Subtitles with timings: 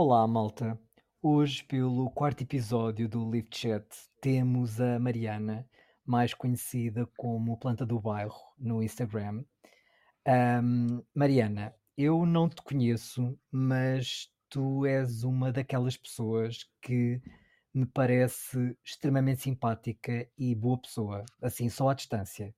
[0.00, 0.78] Olá, malta.
[1.20, 3.84] Hoje, pelo quarto episódio do Live Chat,
[4.20, 5.68] temos a Mariana,
[6.06, 9.42] mais conhecida como Planta do Bairro no Instagram.
[10.24, 17.20] Ahm, Mariana, eu não te conheço, mas tu és uma daquelas pessoas que
[17.74, 22.54] me parece extremamente simpática e boa pessoa, assim, só à distância.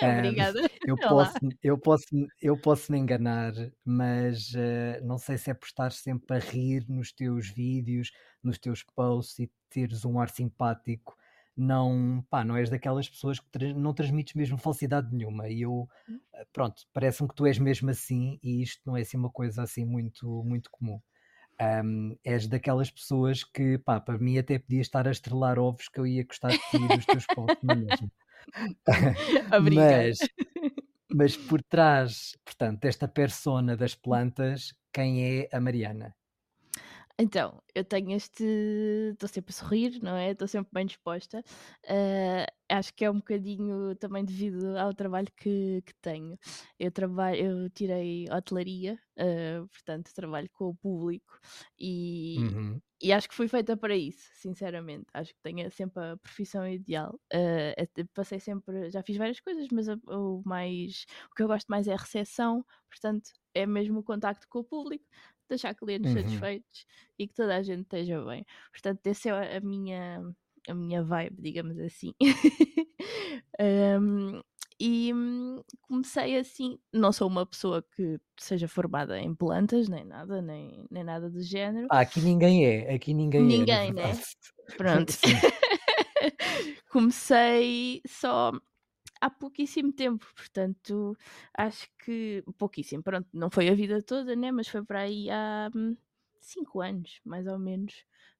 [0.02, 0.60] Obrigada.
[0.84, 2.06] eu posso, eu posso,
[2.40, 3.52] eu posso me enganar,
[3.84, 8.10] mas eh, não sei se é por estar sempre a rir nos teus vídeos,
[8.42, 11.16] nos teus posts e teres um ar simpático.
[11.56, 15.48] Não, pá, não és daquelas pessoas que tra- não transmites mesmo falsidade nenhuma.
[15.48, 15.88] E eu,
[16.34, 19.62] eh, pronto, parece-me que tu és mesmo assim e isto não é assim uma coisa
[19.62, 21.00] assim muito, muito comum.
[21.60, 26.00] Ahm, és daquelas pessoas que, pá, para mim até podia estar a estrelar ovos que
[26.00, 27.76] eu ia gostar de ti dos teus posts na
[29.56, 30.08] Obrigada.
[30.08, 30.18] Mas,
[31.12, 36.14] mas por trás, portanto, desta persona das plantas, quem é a Mariana?
[37.18, 38.42] Então, eu tenho este.
[39.12, 40.32] Estou sempre a sorrir, não é?
[40.32, 41.44] Estou sempre bem disposta.
[41.88, 46.36] Ah, acho que é um bocadinho também devido ao trabalho que, que tenho.
[46.78, 51.38] Eu trabalho, eu tirei hotelaria, ah, portanto, trabalho com o público
[51.78, 52.80] e, Uhum.
[53.04, 55.06] E acho que fui feita para isso, sinceramente.
[55.14, 57.20] Acho que tenho sempre a profissão ideal.
[57.78, 61.68] Até passei sempre, já fiz várias coisas, mas a- o mais, o que eu gosto
[61.68, 65.04] mais é a recepção, portanto, é mesmo o contacto com o público,
[65.48, 66.12] deixar clientes Uhum.
[66.12, 66.86] satisfeitos
[67.18, 68.44] e que toda a gente esteja bem.
[68.72, 70.22] Portanto, essa é a minha,
[70.68, 72.14] a minha vibe, digamos assim.
[73.60, 74.42] Um,
[74.80, 80.42] e hum, comecei assim, não sou uma pessoa que seja formada em plantas, nem nada,
[80.42, 81.90] nem, nem nada do género.
[81.90, 84.12] Ah, aqui ninguém é, aqui ninguém é, na Ninguém, né?
[84.76, 85.12] Pronto.
[86.90, 88.52] Comecei só
[89.20, 91.16] há pouquíssimo tempo, portanto,
[91.56, 94.52] acho que pouquíssimo, pronto, não foi a vida toda, né?
[94.52, 95.96] Mas foi para aí há hum,
[96.40, 97.94] cinco anos, mais ou menos,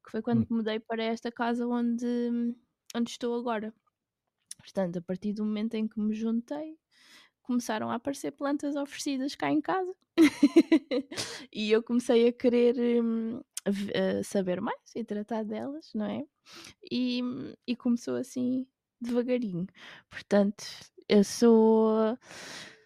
[0.04, 0.46] que foi quando Hum.
[0.50, 2.06] mudei para esta casa onde,
[2.96, 3.74] onde estou agora.
[4.64, 6.78] Portanto, a partir do momento em que me juntei,
[7.42, 9.94] começaram a aparecer plantas oferecidas cá em casa
[11.52, 13.42] e eu comecei a querer hum,
[13.92, 16.24] eh, saber mais e tratar delas, não é?
[16.90, 17.20] E,
[17.66, 18.66] e começou assim
[19.00, 19.66] devagarinho.
[20.10, 20.64] Portanto,
[21.08, 22.16] eu sou,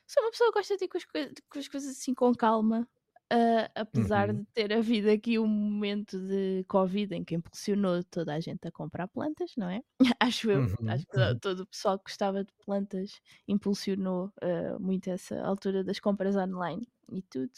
[0.07, 2.35] sou uma pessoa que gosta de ir com as, coi- com as coisas assim com
[2.35, 2.89] calma.
[3.33, 4.35] Ah, apesar Uhum.
[4.35, 8.73] de ter havido aqui um momento de Covid em que impulsionou toda a gente a
[8.73, 9.83] comprar plantas, não é?
[10.21, 10.63] Acho eu.
[10.63, 10.79] Uhum.
[10.87, 16.01] Acho que todo o pessoal que gostava de plantas impulsionou ah, muito essa altura das
[16.01, 17.53] compras online e tudo.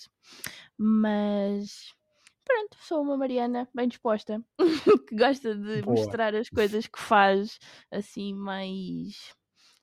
[0.78, 1.92] Mas
[2.44, 4.44] pronto, sou uma Mariana bem disposta
[5.08, 6.16] que gosta de Boa.
[6.22, 7.58] mostrar as coisas que faz
[7.90, 9.34] assim mais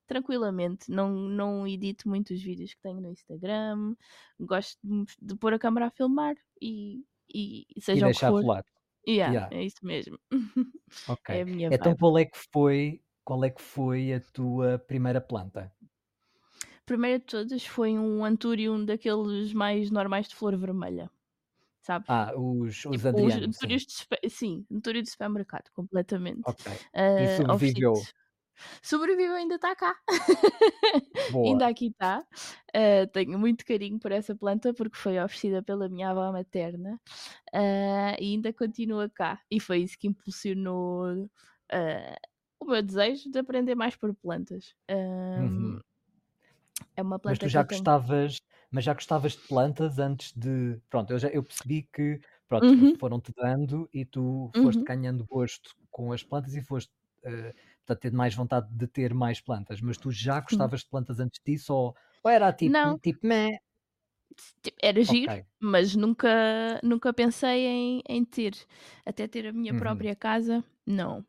[0.08, 0.90] tranquilamente.
[0.92, 3.96] Não, não edito muito os vídeos que tenho no Instagram.
[4.40, 4.80] Gosto
[5.22, 8.44] de, pôr a câmera a filmar e, e E seja o que deixar for.
[8.44, 8.64] rolar.
[9.08, 9.52] Yeah, Yeah.
[9.52, 10.20] é isso mesmo.
[11.06, 11.30] Ok.
[11.32, 11.98] É Então vibe.
[11.98, 15.74] qual é que foi, qual é que foi a tua primeira planta?
[16.86, 21.12] Primeiro de todas foi um antúrium daqueles mais normais de flor vermelha.
[21.82, 22.10] Sabes?
[22.10, 23.78] Ah, os, os Tipo, os Adrianos, sim.
[23.78, 26.52] antúrios de, sim, antúrio de supermercado, completamente.
[26.52, 26.66] Ok.
[27.18, 27.96] E Ah, sobreviveu.
[27.96, 28.14] oferecidos.
[28.82, 29.96] Sobreviveu, ainda está cá.
[31.44, 32.26] Ainda aqui está.
[33.14, 37.00] tenho muito carinho por essa planta porque foi oferecida pela minha avó materna
[37.54, 39.42] ah, e ainda continua cá.
[39.52, 41.30] E foi isso que impulsionou
[41.72, 42.18] ah,
[42.60, 44.76] o meu desejo de aprender mais por plantas.
[45.36, 45.80] Uhum.
[46.98, 47.98] É uma Mas planta tu que já tenho.
[48.04, 48.38] gostavas,
[48.72, 50.80] mas já gostavas de plantas antes de.
[50.90, 55.26] Pronto, eu, já, eu percebi que pronto, Uhum, foram-te dando e tu foste uhum, ganhando
[55.26, 56.92] gosto com as plantas e foste
[57.88, 59.82] portanto, ter mais vontade de ter mais plantas.
[59.82, 60.72] Mas tu já sim.
[60.72, 63.60] gostavas de plantas antes disso ou, ou era tipo, Não, tipo, meh,
[64.82, 65.48] era giro, ok.
[65.60, 68.54] mas nunca, nunca pensei em, em ter.
[69.06, 71.26] Até ter a minha Uhum, própria casa, não.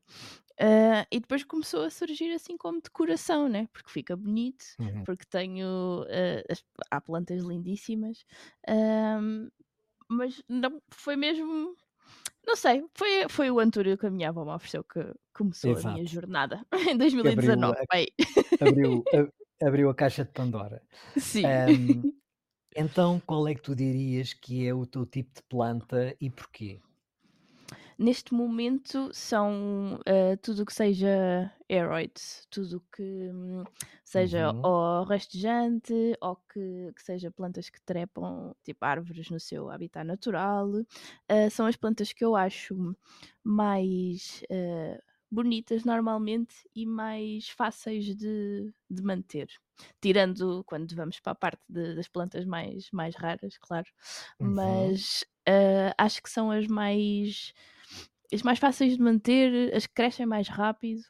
[0.60, 3.68] Ah, e depois começou a surgir assim como decoração, né?
[3.72, 5.06] Porque fica bonito, uhum.
[5.06, 6.04] porque tenho.
[6.10, 8.24] ah, as- há plantas lindíssimas,
[8.68, 9.48] ahm,
[10.10, 11.76] mas não foi mesmo.
[12.46, 15.00] Não sei, foi, foi o Antúrio que a minha avó me ofereceu que
[15.34, 16.06] começou a minha Exato.
[16.06, 17.78] jornada em Que abriu 2019.
[17.90, 19.28] a, abriu, a-
[19.66, 20.82] abriu a caixa de Pandora.
[21.16, 21.44] Sim.
[21.44, 22.02] Ahm,
[22.76, 26.80] então, qual é que tu dirias que é o teu tipo de planta e porquê?
[28.00, 33.64] Neste momento são ah, tudo o que seja aeroids, tudo o que hum,
[34.04, 39.68] seja Uhum, ou rastejante ou que, que seja plantas que trepam, tipo árvores no seu
[39.68, 40.70] habitat natural.
[41.28, 42.96] Ah, são as plantas que eu acho
[43.42, 49.48] mais ah, bonitas normalmente e mais fáceis de, de manter.
[50.00, 53.86] Tirando quando vamos para a parte de, das plantas mais, mais raras, claro.
[54.40, 54.96] Uhum.
[54.96, 57.52] Mas uh, acho que são as mais
[58.32, 61.02] as mais fáceis de manter, as que crescem mais rápido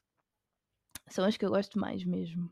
[1.11, 2.51] são as que eu gosto mais mesmo.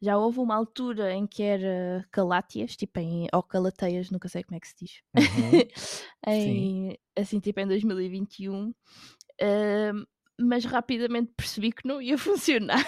[0.00, 4.56] Já houve uma altura em que era calátias, tipo em, ou calateias, nunca sei como
[4.56, 5.02] é que se diz.
[5.16, 5.60] Uhum.
[6.28, 8.68] em, assim, tipo em 2021.
[8.68, 10.06] Uh,
[10.38, 12.86] mas rapidamente percebi que não ia funcionar.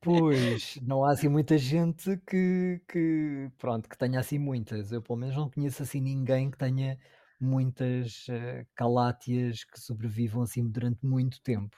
[0.00, 4.92] Pois, não há assim muita gente que, que, pronto, que tenha assim muitas.
[4.92, 6.98] Eu pelo menos não conheço assim ninguém que tenha
[7.40, 11.76] muitas uh, calátias que sobrevivam assim durante muito tempo.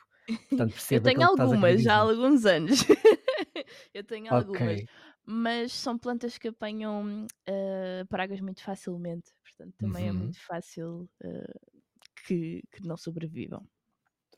[0.49, 2.81] Portanto, eu tenho algumas já há alguns anos.
[3.95, 4.61] eu tenho algumas.
[4.61, 4.87] Okay.
[5.25, 9.33] Mas são plantas que apanham uh, pragas muito facilmente.
[9.43, 10.11] Portanto, também uhum.
[10.11, 11.71] é muito fácil uh,
[12.27, 13.67] que, que não sobrevivam.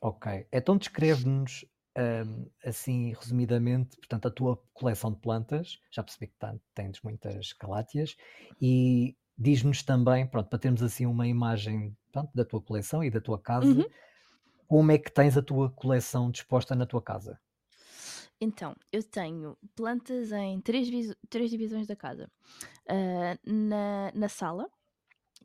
[0.01, 0.47] Ok.
[0.51, 1.65] Então descreve-nos
[1.97, 5.79] um, assim, resumidamente, portanto, a tua coleção de plantas.
[5.91, 8.15] Já percebi que tens muitas calátias.
[8.61, 13.21] E diz-nos também, pronto, para termos assim uma imagem pronto, da tua coleção e da
[13.21, 13.85] tua casa, uhum.
[14.67, 17.39] como é que tens a tua coleção disposta na tua casa?
[18.41, 22.29] Então, eu tenho plantas em três, três divisões da casa.
[22.89, 24.69] Uh, na, na sala,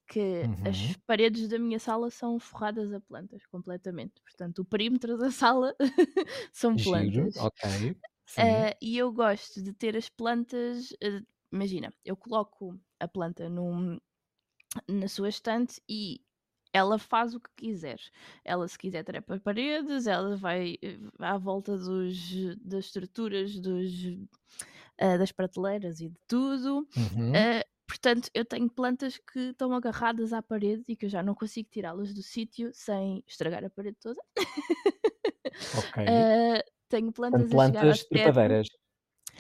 [0.08, 0.69] que uhum.
[0.69, 4.20] as paredes da minha sala são forradas a plantas completamente.
[4.23, 5.75] Portanto, o perímetro da sala
[6.52, 7.35] são plantas.
[7.35, 7.91] Giro, ok.
[7.91, 10.91] Uh, e eu gosto de ter as plantas.
[10.93, 13.99] Uh, imagina, eu coloco a planta num,
[14.89, 16.21] na sua estante e
[16.73, 18.01] ela faz o que quiser.
[18.45, 23.93] Ela, se quiser, trepa paredes, ela vai eh, à volta dos, das estruturas dos,
[25.01, 26.89] uh, das prateleiras e de tudo.
[26.97, 27.31] Uhum.
[27.31, 31.35] Uh, portanto, eu tenho plantas que estão agarradas à parede e que eu já não
[31.35, 34.21] consigo tirá-las do sítio sem estragar a parede toda.
[35.77, 36.03] Ok.
[36.03, 38.67] Uh, tenho plantas, plantas trepadeiras.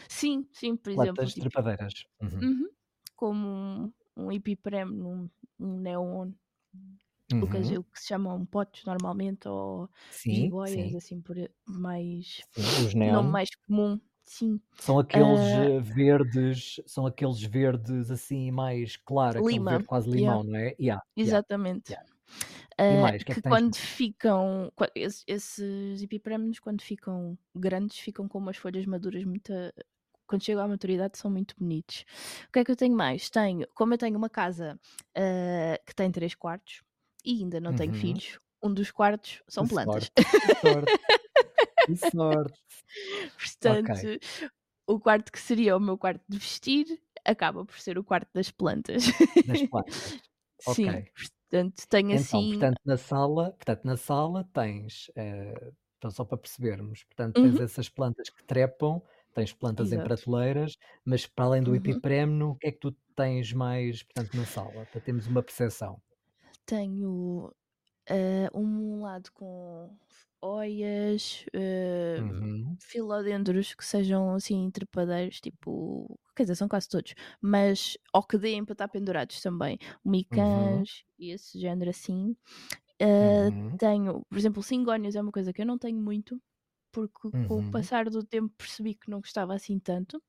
[0.08, 1.16] Sim, sim, por plantas exemplo.
[1.16, 1.94] Plantas tipo, trepadeiras.
[2.20, 2.38] Uhum.
[2.40, 2.68] Uhum,
[3.24, 6.30] como um, um epiprem, um, um neon
[7.32, 7.42] Uhum.
[7.42, 9.88] O, que, o que se chamam potes normalmente, ou
[10.22, 10.96] jiboias, sim.
[10.96, 11.34] assim, por
[11.66, 12.42] mais.
[12.50, 13.14] Sim, os neon.
[13.14, 13.98] Nome mais comum.
[14.26, 14.60] Sim.
[14.74, 19.70] São aqueles uh, verdes, são aqueles verdes assim mais claro, lima.
[19.70, 20.50] verde quase limão, yeah.
[20.50, 20.76] não é?
[20.78, 21.92] Yeah, Exatamente.
[21.92, 22.12] Yeah.
[22.78, 24.70] Uh, mais, que, que, é que quando ficam,
[25.26, 29.50] esses epiprêmios, quando ficam grandes, ficam com umas folhas maduras muito.
[30.26, 32.04] Quando chegam à maturidade, são muito bonitos.
[32.48, 33.28] O que é que eu tenho mais?
[33.30, 34.78] Tenho, como eu tenho uma casa
[35.16, 36.82] uh, que tem três quartos,
[37.24, 37.94] e ainda não tenho Uhum.
[37.94, 40.10] filhos, um dos quartos são Que plantas.
[40.12, 40.94] sorte, que sorte,
[41.84, 42.58] que sorte.
[43.38, 44.06] Portanto,
[44.86, 48.50] o quarto que seria o meu quarto de vestir acaba por ser o quarto das
[48.50, 49.04] plantas.
[49.42, 50.12] Das plantas.
[50.58, 51.12] Sim, Ok.
[51.14, 52.46] portanto, tenho Então, assim.
[52.46, 57.60] portanto, na sala, portanto, na sala tens, eh, então só para percebermos, portanto, tens Uhum,
[57.60, 59.02] essas plantas que trepam,
[59.34, 60.00] tens plantas em exato.
[60.00, 61.76] prateleiras, mas para além do Uhum.
[61.76, 64.86] epipremno, o que é que tu tens mais, portanto, na sala?
[64.86, 66.00] Para termos uma percepção.
[66.66, 67.48] Tenho
[68.10, 69.96] uh, um lado com
[70.42, 72.78] oias, uh, Uhum.
[72.82, 78.64] filodendros que sejam assim trepadeiros, tipo, quer dizer, são quase todos, mas ou que deem
[78.64, 79.78] para estar pendurados também,
[80.30, 80.84] Uhum.
[80.84, 82.36] micãs e esse género assim.
[83.02, 83.78] Uh, Uhum.
[83.78, 86.40] tenho, por exemplo, cingónios é uma coisa que eu não tenho muito,
[86.94, 87.64] porque com o Uhum.
[87.64, 90.22] passar do tempo percebi que não gostava assim tanto.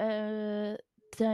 [0.00, 0.78] Uh,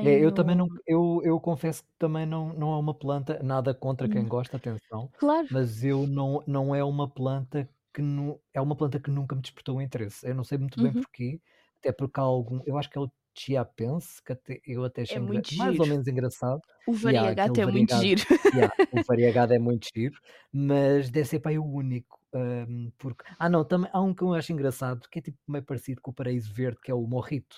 [0.02, 0.56] É, eu também tenho.
[0.56, 4.28] não, eu, eu confesso que também não, não é uma planta, nada contra quem Hum,
[4.28, 5.48] gosta, atenção, Claro.
[5.48, 9.42] mas eu não, não é uma planta que não, é uma planta que nunca me
[9.42, 10.26] despertou o interesse.
[10.26, 11.02] Eu não sei muito bem Uhum.
[11.02, 11.40] porquê,
[11.78, 15.18] até porque há algum, eu acho que é o chiapense, que até, eu até É
[15.18, 18.22] achei engra- muito mais ou menos engraçado, O há variegado aquele é muito variegado, giro.
[18.52, 20.18] yeah, o variegado é muito giro,
[20.52, 22.19] mas deve ser para aí o único.
[22.34, 23.24] Hum, porque...
[23.38, 26.10] Ah, não, também há um que eu acho engraçado, que é tipo meio parecido com
[26.10, 27.56] o paraíso verde, que é o morrito.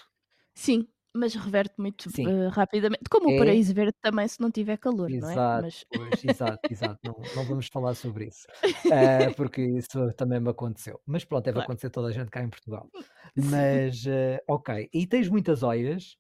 [0.55, 3.05] Sim, mas reverte muito uh, rapidamente.
[3.11, 5.33] Como o é paraíso verde também, se não tiver calor, não é?
[5.33, 5.85] Exato, Mas.
[5.93, 7.01] pois, exato, exato.
[7.05, 8.47] Não, não vamos falar sobre isso,
[8.91, 11.01] eh, porque isso também me aconteceu.
[11.07, 11.67] Mas pronto, deve claro.
[11.67, 12.91] acontecer a toda a gente cá em Portugal.
[13.39, 13.51] Sim.
[13.51, 14.89] Mas, eh, ok.
[14.93, 16.17] E tens muitas oias?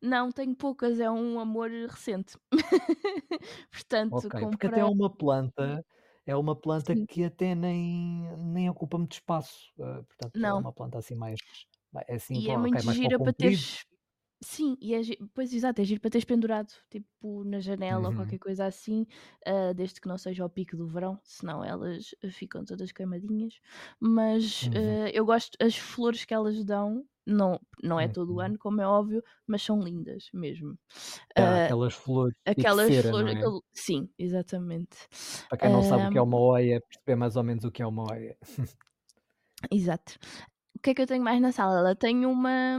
[0.00, 2.36] Não, tenho poucas, é um amor recente.
[3.72, 4.84] Portanto, Ok, porque até é comprei.
[4.84, 5.84] uma planta,
[6.30, 7.08] é uma planta Sim.
[7.08, 9.72] que até nem, nem ocupa muito espaço.
[9.80, 10.62] eh, portanto, é Não.
[10.62, 11.40] uma planta assim mais,
[12.08, 13.84] é assim, E é ok, muito mais para o gira para teres.
[14.42, 15.00] Sim, e é,
[15.34, 19.06] pois exato, é giro para teres pendurado, tipo na janela ou Uhum, qualquer coisa assim,
[19.46, 23.60] ah, desde que não seja ao pico do verão, senão elas ficam todas queimadinhas.
[24.00, 28.34] Mas uhum, ah, eu gosto, as flores que elas dão Não, não é todo o
[28.36, 28.40] Uhum.
[28.40, 30.78] ano, como é óbvio, mas são lindas mesmo.
[31.36, 33.38] Ah, aquelas flores aquelas cera, flores, é?
[33.38, 34.96] aquele- sim, exatamente.
[35.48, 37.82] Para quem não sabe o que é uma oia, perceber mais ou menos o que
[37.82, 38.36] é uma oia.
[39.70, 40.18] exato.
[40.76, 41.94] O que é que eu tenho mais na sala?
[41.96, 42.78] Tenho uma.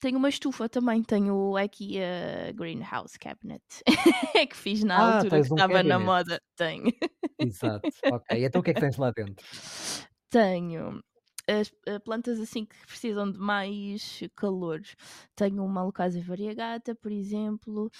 [0.00, 3.62] Tenho uma estufa também, tenho aqui a Greenhouse Cabinet
[4.50, 6.04] que fiz na Ah, altura que um estava na cabinet.
[6.06, 6.40] moda.
[6.56, 6.84] Tenho.
[7.40, 7.88] Exato.
[8.08, 8.44] Ok.
[8.44, 9.44] Então o que é que tens lá dentro?
[10.30, 11.02] Tenho
[11.48, 14.80] as eh, plantas assim que precisam de mais calor.
[15.36, 17.90] Tenho uma Lucásia variegata, por exemplo.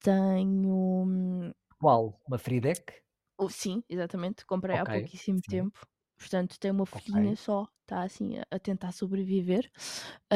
[0.00, 1.04] Tenho.
[1.06, 2.20] hum, Qual?
[2.26, 3.02] Uma Frideck?
[3.38, 4.44] oh, sim, exatamente.
[4.46, 4.86] Comprei há Ok.
[4.86, 5.66] pouquíssimo Sim.
[5.66, 5.80] tempo.
[6.18, 7.66] Portanto, tem uma folhinha só.
[7.82, 9.70] Está assim a, tentar sobreviver.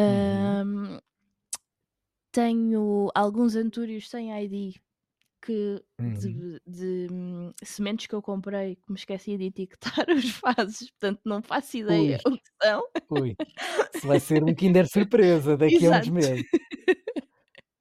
[0.06, 0.60] Uhum.
[0.62, 0.98] Ahm,
[2.32, 4.74] tenho alguns antúrios sem ID
[5.42, 6.14] que Uhum.
[6.18, 11.20] de, de, hum, sementes que eu comprei que me esqueci de etiquetar os vasos, portanto
[11.24, 12.26] não faço ideia Ui.
[12.26, 12.82] o que são.
[13.10, 13.36] Ui.
[13.94, 16.10] Isso vai ser um Kinder surpresa daqui a uns Exato.
[16.10, 16.44] meses.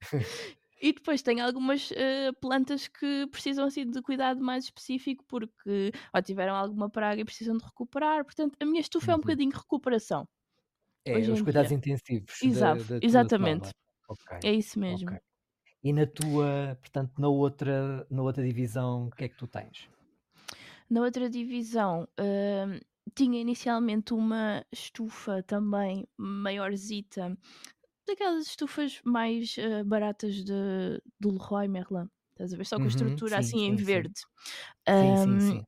[0.81, 6.21] E depois tem algumas eh, plantas que precisam assim de cuidado mais específico porque ou
[6.21, 8.23] tiveram alguma praga e precisam de recuperar.
[8.23, 9.21] Portanto, a minha estufa é um Uhum.
[9.21, 10.27] bocadinho recuperação.
[11.05, 11.77] É, os cuidados dia.
[11.77, 13.69] intensivos da, Exato, da tua exatamente.
[13.69, 13.73] sala.
[14.07, 14.37] Ok.
[14.43, 15.11] É isso mesmo.
[15.11, 15.21] Ok.
[15.83, 19.89] E na tua, portanto, na outra, na outra divisão, o que é que tu tens?
[20.89, 22.79] Na outra divisão, hum,
[23.15, 27.37] tinha inicialmente uma estufa também maiorzita,
[28.07, 30.53] daquelas estufas mais eh, baratas de,
[31.19, 32.09] do Leroy Merlin.
[32.31, 32.65] Estás a ver?
[32.65, 34.03] Só com a Uhum, estrutura sim, assim em sim, sim.
[34.03, 34.21] verde.
[34.89, 35.65] Sim, sim, Hum, sim.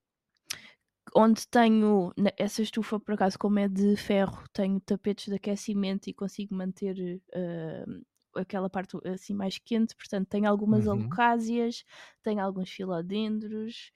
[1.16, 6.14] onde tenho essa estufa, por acaso, como é de ferro, tenho tapetes de aquecimento e
[6.14, 8.02] consigo manter hum,
[8.36, 9.96] aquela parte assim mais quente.
[9.96, 11.20] Portanto, tenho algumas Uhum.
[11.28, 11.84] alocásias,
[12.24, 13.92] tenho alguns filodendros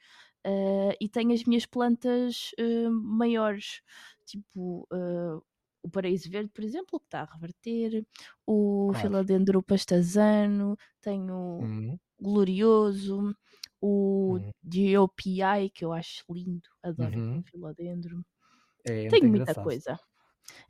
[0.46, 3.82] eh, e tenho as minhas plantas eh, maiores,
[4.26, 5.40] tipo eh,
[5.84, 8.06] o paraíso verde, por exemplo, que está a reverter,
[8.48, 9.16] o Claro.
[9.16, 12.00] filodendro pastazano, tenho Uhum.
[12.20, 13.36] glorioso,
[13.82, 14.52] o Uhum.
[14.64, 17.46] DOPI, que eu acho lindo, adoro Uhum.
[17.46, 18.26] o filodendro.
[18.84, 19.56] É Tenho muita engraçado.
[19.56, 20.00] coisa.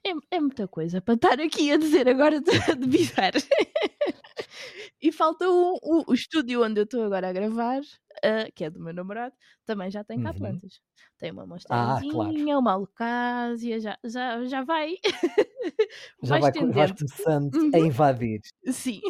[0.04, 3.40] É, é muita coisa para estar aqui a dizer agora de, de bizarro.
[5.02, 7.82] e falta o, o, o estúdio onde eu estou agora a gravar,
[8.24, 10.34] ah, que é do meu namorado, também já tem cá Uhum.
[10.34, 10.80] plantas.
[11.18, 12.34] Tem uma Ah, claro.
[12.58, 14.96] uma alocásia, já, já, já vai.
[16.22, 16.52] Já vai
[16.98, 18.42] começando a Uhum, invadir.
[18.72, 19.02] sim.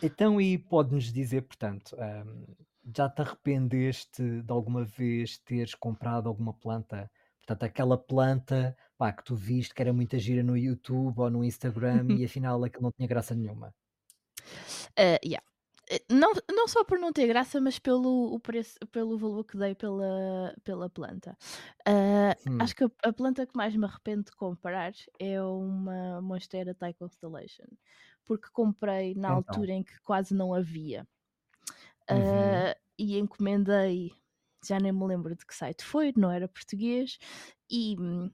[0.00, 2.44] Então, e podes-nos dizer, portanto, ahm,
[2.96, 7.10] já te arrependeste de alguma vez teres comprado alguma planta?
[7.40, 11.44] Portanto, aquela planta, pá, que tu viste que era muita gira no YouTube ou no
[11.44, 13.74] Instagram e afinal aquilo não tinha graça nenhuma.
[14.96, 15.42] Ah, yeah.
[15.90, 19.56] Eh, Não, não só por não ter graça, mas pelo o preço, pelo valor que
[19.56, 21.36] dei pela, pela planta.
[22.46, 26.74] Hum, acho que a, a planta que mais me arrependo de comprar é uma Monstera
[26.74, 27.66] Thai Constellation,
[28.24, 29.36] porque comprei na então.
[29.36, 31.06] altura em que quase não havia.
[32.10, 32.16] Uhum.
[32.18, 34.12] Ah, e encomendei,
[34.66, 37.18] já nem me lembro de que site foi, não era português,
[37.70, 38.30] e hum,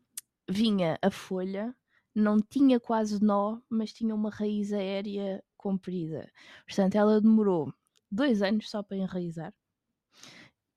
[0.52, 1.74] vinha a folha,
[2.14, 6.30] não tinha quase nó, mas tinha uma raiz aérea comprida.
[6.66, 7.72] Portanto, ela demorou
[8.10, 9.54] dois anos só para enraizar.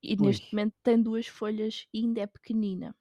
[0.01, 2.95] E Ui, neste momento tem duas folhas e ainda é pequenina.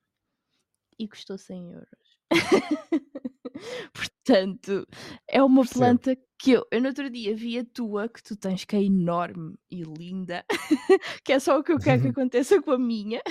[0.99, 2.19] E custou 100 euros.
[3.93, 4.87] Portanto,
[5.29, 5.67] é uma percebo.
[5.67, 8.83] planta que eu, eu no outro dia vi a tua, que tu tens, que é
[8.83, 10.45] enorme e linda,
[11.25, 13.23] que é só o que eu quero que aconteça com a minha.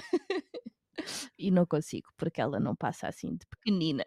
[1.37, 4.03] E não consigo, porque ela não passa assim de pequenina.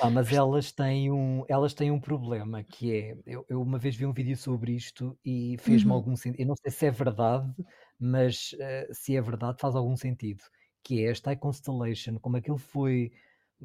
[0.00, 3.96] Ah, mas elas têm um, elas têm um problema que é, eu, eu uma vez
[3.96, 5.92] vi um vídeo sobre isto e fez-me Uhum.
[5.92, 6.40] algum sentido.
[6.42, 7.52] Eu não sei se é verdade,
[7.98, 10.44] mas eh, se é verdade faz algum sentido.
[10.84, 13.10] Que é esta Constellation, como aquilo foi,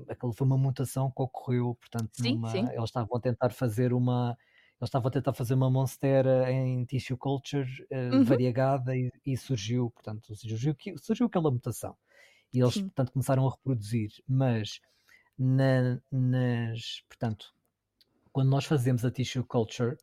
[0.10, 2.74] aquilo foi uma mutação que ocorreu, portanto, Sim, numa, sim.
[2.74, 4.36] eles estavam a tentar fazer uma,
[4.82, 8.24] eles estavam a tentar fazer uma monstera em tissue culture eh, Uhum.
[8.24, 11.98] variegada e, e surgiu, portanto, surgiu, surgiu aquela mutação.
[12.54, 12.92] E eles, Sim.
[12.96, 14.80] portanto, começaram a reproduzir, mas
[15.40, 17.54] na- nas, portanto,
[18.32, 19.98] quando nós fazemos a tissue culture,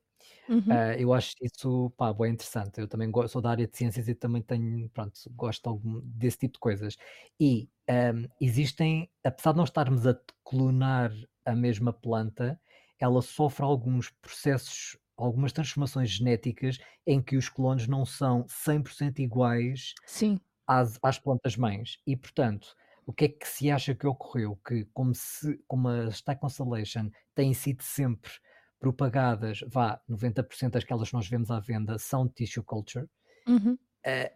[0.49, 0.85] Uhum.
[0.85, 2.81] ah, eu acho isso, pá, bem interessante.
[2.81, 6.39] Eu também go- sou da área de ciências e também tenho, pronto, gosto algum- desse
[6.39, 6.97] tipo de coisas.
[7.41, 11.13] E ahm, existem, apesar de nós estarmos a clonar
[11.45, 12.61] a mesma planta,
[13.01, 19.97] ela sofre alguns processos, algumas transformações genéticas em que os clones não são 100% iguais
[20.07, 20.41] Sim.
[20.67, 21.99] às, às plantas mães.
[22.07, 22.75] E, portanto,
[23.07, 24.57] o que é que se acha que ocorreu?
[24.67, 28.31] Que como, se, como a Star Constellation têm sido sempre
[28.79, 33.07] propagadas, vá, 90% das que nós vemos à venda são tissue culture,
[33.47, 33.79] Uhum.
[34.05, 34.33] eh,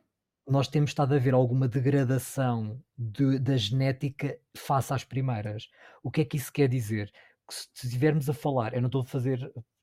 [0.46, 5.70] nós temos estado a ver alguma degradação de, da genética face às primeiras.
[6.02, 7.12] O que é que isso quer dizer?
[7.48, 9.40] Que se estivermos a falar, eu não estou a fazer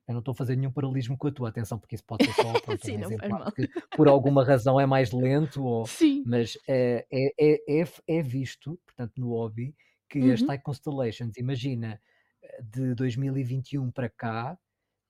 [0.07, 2.33] eu não estou a fazer nenhum paralelismo com a tua atenção, porque isso pode ser
[2.33, 3.25] só pronto, Sim, um exemplo
[3.95, 6.23] por alguma razão é mais lento, ou, Sim.
[6.23, 9.75] mas é, é, é, é, é visto, portanto, no hobby,
[10.09, 10.47] que as Uhum.
[10.47, 12.01] TIE Constellations, imagina,
[12.63, 14.57] de 2021 para cá,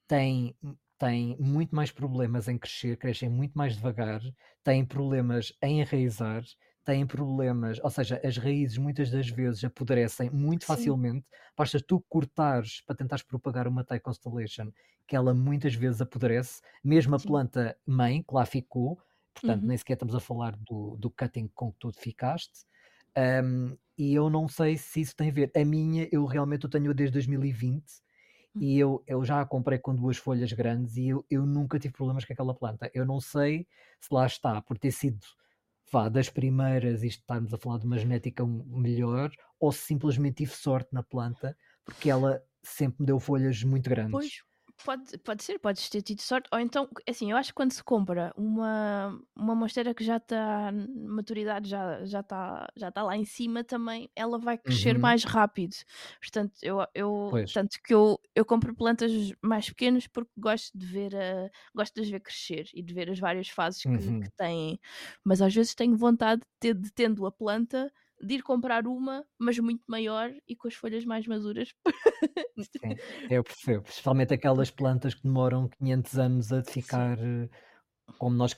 [0.08, 0.56] têm,
[0.98, 4.22] têm muito mais problemas em crescer, crescem muito mais devagar,
[4.64, 6.44] têm problemas em enraizar,
[6.84, 10.66] têm problemas, ou seja, as raízes muitas das vezes apodrecem muito Sim.
[10.66, 11.26] facilmente.
[11.56, 14.72] Basta tu cortares para tentares propagar uma TIE Constellation,
[15.08, 17.20] que ela muitas vezes apodrece, mesmo a Sim.
[17.20, 19.00] planta mãe que lá ficou,
[19.34, 19.68] portanto, Uhum.
[19.68, 22.66] nem sequer estamos a falar do, do cutting com que tu ficaste.
[23.18, 25.52] Um, e eu não sei se isso tem a ver.
[25.56, 28.02] A minha, eu realmente eu tenho desde 2020
[28.56, 28.64] Hum.
[28.64, 31.94] e eu, eu já a comprei com duas folhas grandes e eu, eu nunca tive
[31.94, 32.90] problemas com aquela planta.
[32.94, 33.68] Eu não sei
[34.00, 35.20] se lá está por ter sido
[35.92, 40.52] vá, das primeiras e estarmos a falar de uma genética melhor ou se simplesmente tive
[40.52, 44.12] sorte na planta porque ela sempre me deu folhas muito grandes.
[44.12, 44.44] Pois,
[44.84, 46.48] pode, pode ser, podes ter tido sorte.
[46.52, 50.72] Ou então, assim, eu acho que quando se compra uma, uma monstera que já está,
[50.74, 55.00] maturidade já já está já tá lá em cima também, ela vai crescer Uhum.
[55.00, 55.76] mais rápido.
[56.20, 57.52] Portanto, eu, eu Pois.
[57.54, 59.12] tanto que eu, eu compro plantas
[59.42, 63.10] mais pequenas porque gosto de ver a, gosto de as ver crescer e de ver
[63.10, 64.22] as várias fases que, Uhum.
[64.22, 64.80] que têm.
[65.24, 67.92] Mas às vezes tenho vontade de, ter, de tendo a planta
[68.24, 71.74] de ir comprar uma, mas muito maior e com as folhas mais maduras.
[72.84, 72.98] Sim,
[73.30, 73.84] eu percebo.
[73.84, 77.50] Principalmente aquelas plantas que demoram 500 anos a ficar eh,
[78.18, 78.54] como nós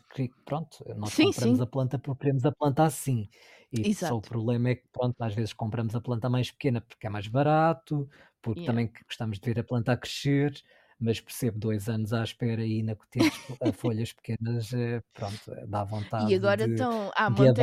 [0.45, 3.29] pronto, nós Sim, compramos sim, a planta porque queremos a planta assim.
[3.71, 4.29] E só o exato.
[4.29, 8.09] problema é que, pronto, às vezes compramos a planta mais pequena porque é mais barato,
[8.41, 8.63] porque Yeah.
[8.63, 10.53] também gostamos de ver a planta a crescer,
[10.99, 15.65] mas percebo dois anos à espera e que temos a folhas pequenas, eh, pronto, eh,
[15.67, 15.83] dá
[16.17, 17.53] E vontade agora de, estão, há monte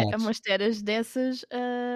[0.82, 1.89] dessas, ah,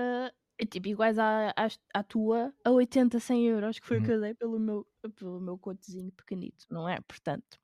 [0.66, 4.06] tipo, iguais à, às- à tua, a 80, 100 euros, que foi o Uhum.
[4.06, 7.00] que eu dei pelo meu, pelo meu cotezinho pequenito, não é?
[7.02, 7.58] Portanto,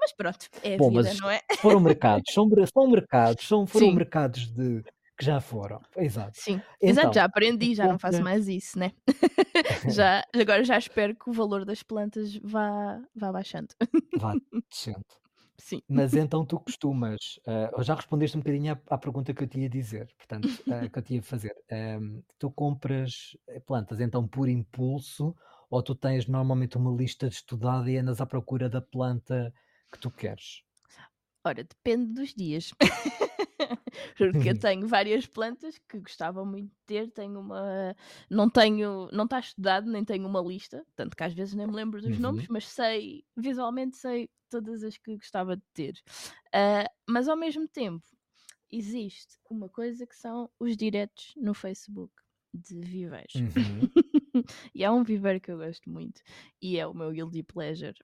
[0.00, 1.40] mas pronto, é a Bom, vida, não é?
[1.60, 4.82] foram mercados, são, são mercados, são, foram Sim, mercados de
[5.18, 5.80] que já foram.
[5.96, 6.38] Exato.
[6.38, 6.62] sim.
[6.84, 8.92] Exato, já Então, aprendi, já não faço mais isso, né?
[9.88, 13.74] Já, agora já espero que o valor das plantas vá, vá baixando.
[14.14, 14.34] Vá
[14.68, 15.04] descendo.
[15.58, 15.80] Sim.
[15.88, 19.60] Mas então tu costumas, ah, já respondeste um bocadinho à, à pergunta que eu te
[19.60, 21.54] ia dizer, portanto, ah, que eu te ia fazer.
[21.70, 25.34] Ahm, tu compras eh, plantas então por impulso
[25.70, 29.52] ou tu tens normalmente uma lista estudada e andas à procura da planta
[29.92, 30.62] que tu queres?
[31.44, 32.72] Ora, depende dos dias.
[34.18, 37.94] Porque eu tenho várias plantas que gostava muito de ter, tenho uma.
[38.30, 39.08] Não tenho.
[39.12, 42.18] Não está estudado, nem tenho uma lista, tanto que às vezes nem me lembro dos
[42.18, 42.54] nomes, Uhum.
[42.54, 45.94] mas sei, visualmente sei todas as que gostava de ter.
[46.52, 48.04] Ah, mas ao mesmo tempo,
[48.70, 52.12] existe uma coisa que são os diretos no Facebook
[52.54, 53.34] de viveiros.
[53.34, 53.90] Uhum.
[54.74, 56.22] e há um viveiro que eu gosto muito
[56.60, 57.94] e é o meu guilty pleasure.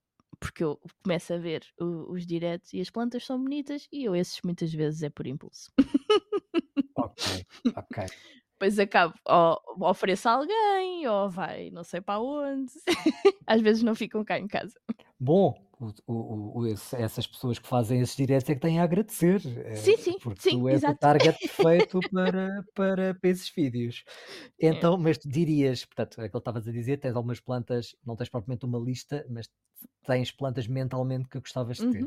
[0.43, 4.17] Porque eu começo a ver o- os diretos e as plantas são bonitas e eu
[4.17, 5.71] esses muitas vezes é por impulso.
[6.97, 8.05] Ok, ok.
[8.59, 12.73] Depois acabo, ou ofereço a alguém, ou vai não sei para onde.
[13.47, 14.75] Às vezes não ficam cá em casa.
[15.19, 15.55] Bom,
[16.07, 19.41] o- o- o- esse- essas pessoas que fazem esses diretos é que têm a agradecer,
[19.75, 20.99] Sim, eh, sim, porque sim, tu és o exato.
[20.99, 24.05] target perfeito para, para, para esses vídeos.
[24.61, 24.69] É.
[24.69, 28.29] Então, mas tu dirias, portanto, é que estavas a dizer, tens algumas plantas, não tens
[28.29, 29.49] propriamente uma lista, mas
[30.07, 31.99] tens plantas mentalmente que gostavas de ter.
[32.03, 32.07] Uhum.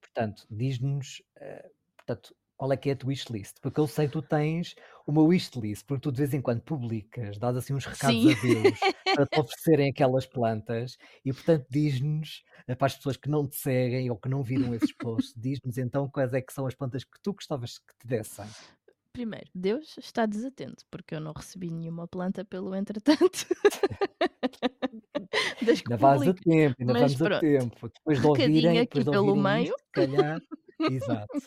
[0.00, 3.56] Portanto, diz-nos, eh, portanto, qual é que é a tua wishlist?
[3.62, 4.74] Porque eu sei que tu tens
[5.06, 8.32] uma wishlist, porque tu de vez em quando publicas, dás assim uns recados Sim.
[8.32, 8.78] a Deus
[9.14, 13.56] para te oferecerem aquelas plantas e, portanto, diz-nos, eh, para as pessoas que não te
[13.56, 17.02] seguem ou que não viram esses posts, diz-nos então quais é que são as plantas
[17.02, 18.44] que tu gostavas que te dessem.
[19.14, 23.46] Primeiro, Deus está desatento, porque eu não recebi nenhuma planta pelo entretanto.
[25.62, 27.88] Ainda vais a tempo, ainda Mas vamos a pronto, tempo.
[27.88, 29.64] Depois de ouvirem, depois de pelo ouvirem meio.
[29.64, 30.40] isto, se calhar,
[30.90, 31.38] exato.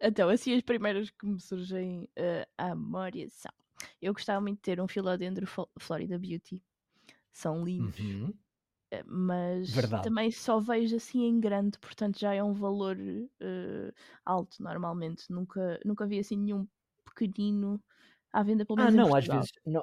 [0.00, 3.52] Então, assim, as primeiras que me surgem eh, à memória são.
[4.00, 6.62] Eu gostava muito de ter um Philodendro Flo- Florida Beauty.
[7.32, 7.98] São lindos.
[7.98, 8.38] Uhum,
[8.92, 10.02] eh, Mas Verdade.
[10.02, 12.96] também só vejo assim em grande, portanto já é um valor
[13.40, 13.92] eh,
[14.24, 15.30] alto normalmente.
[15.32, 16.68] Nunca, nunca vi assim nenhum
[17.06, 17.82] pequenino
[18.32, 19.82] à venda, pelo Ah, menos em não, às vezes, não,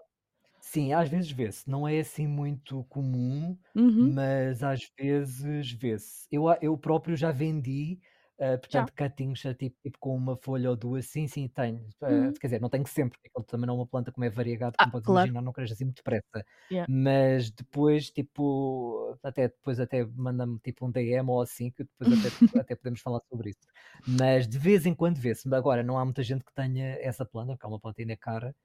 [0.62, 1.70] sim, às vezes vê-se.
[1.70, 4.18] Não é assim muito comum, Uhum.
[4.18, 6.28] mas às vezes vê-se.
[6.32, 8.00] Eu, eu próprio já vendi
[8.40, 11.80] Uh, portanto, cuttings uh, tipo, tipo, com uma folha ou duas, sim, sim, tenho.
[12.00, 12.34] Uh, uhum.
[12.34, 14.76] Quer dizer, não tenho sempre, porque ele também não é uma planta como é variegado,
[14.78, 15.28] como ah, podes claro.
[15.28, 16.46] imaginar, não cresce assim muito depressa.
[16.70, 16.86] Yeah.
[16.88, 22.28] Mas depois, tipo, até depois até manda-me tipo um DM ou assim, que depois até,
[22.62, 23.68] até podemos falar sobre isso.
[24.08, 25.52] Mas de vez em quando vê-se.
[25.54, 28.56] Agora, não há muita gente que tenha essa planta, porque é uma planta ainda cara.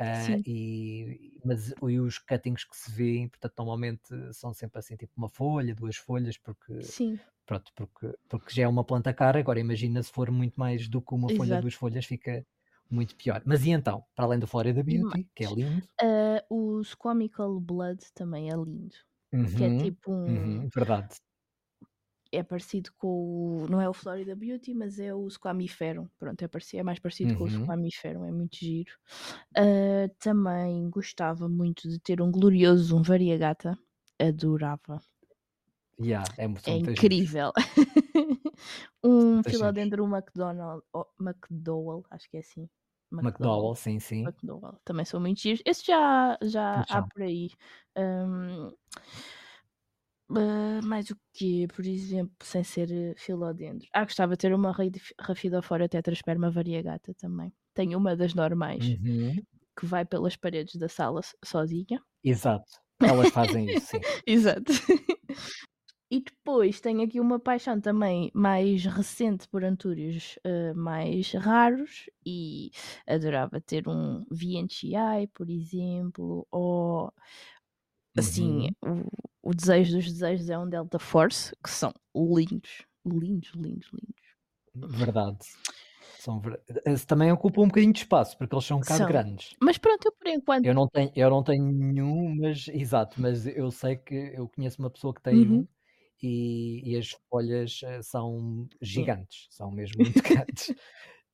[0.00, 5.12] Uh, e, mas e os cuttings que se vêem, portanto, normalmente são sempre assim, tipo
[5.16, 7.20] uma folha, duas folhas, porque Sim.
[7.46, 11.00] Pronto, porque, porque já é uma planta cara, agora imagina se for muito mais do
[11.00, 11.62] que uma folha, Exato.
[11.62, 12.44] duas folhas, fica
[12.90, 13.42] muito pior.
[13.44, 18.00] Mas e então, para além do Florida Beauty, que é lindo, uh, o Squamical Blood
[18.14, 18.96] também é lindo.
[19.56, 20.26] Que é uhum, tipo um.
[20.26, 21.16] uhum, verdade
[22.32, 23.66] é parecido com o.
[23.68, 26.08] Não é o Florida Beauty, mas é o Squamiferum.
[26.18, 27.62] Pronto, é, parecido, é mais parecido com o uhum.
[27.62, 28.92] Squamiferum, é muito giro.
[29.56, 33.78] Uh, também gostava muito de ter um glorioso, um variegata.
[34.18, 34.98] Adorava.
[36.02, 37.52] Yeah, é, é incrível.
[39.04, 42.68] um Philodendron McDonald, oh, McDowell, acho que é assim.
[43.10, 44.24] McDowell, sim, sim.
[44.24, 45.62] McDowell, também são muito giros.
[45.66, 47.50] Esse já, já há por aí.
[47.96, 48.72] Um,
[50.32, 53.86] Uh, mais o que, por exemplo, sem ser uh, filodendros?
[53.92, 54.74] Ah, gostava de ter uma
[55.20, 57.52] Rafidofora tetrasperma variegata também.
[57.74, 59.34] Tenho uma das normais uhum.
[59.78, 62.00] que vai pelas paredes da sala sozinha.
[62.24, 62.64] Exato,
[63.02, 64.00] elas fazem isso, sim.
[64.26, 64.72] Exato.
[66.12, 72.70] E depois tenho aqui uma paixão também mais recente por antúrios uh, mais raros e
[73.06, 77.10] adorava ter um VNCI, por exemplo, ou
[78.14, 79.06] assim, uhum.
[79.42, 84.98] o, o desejo dos desejos é um Delta Force, que são lindos, lindos, lindos, lindos.
[84.98, 85.38] Verdade.
[86.18, 86.42] São
[87.06, 89.08] também ocupa um bocadinho de espaço, porque eles são um bocado são.
[89.08, 89.56] grandes.
[89.58, 90.66] Mas pronto, eu por enquanto.
[90.66, 94.78] Eu não tenho, eu não tenho nenhum, mas exato, mas eu sei que eu conheço
[94.78, 95.60] uma pessoa que tem uhum.
[95.60, 95.68] um
[96.22, 99.56] e, e, as folhas eh, são gigantes, Sim.
[99.56, 100.74] são mesmo muito grandes.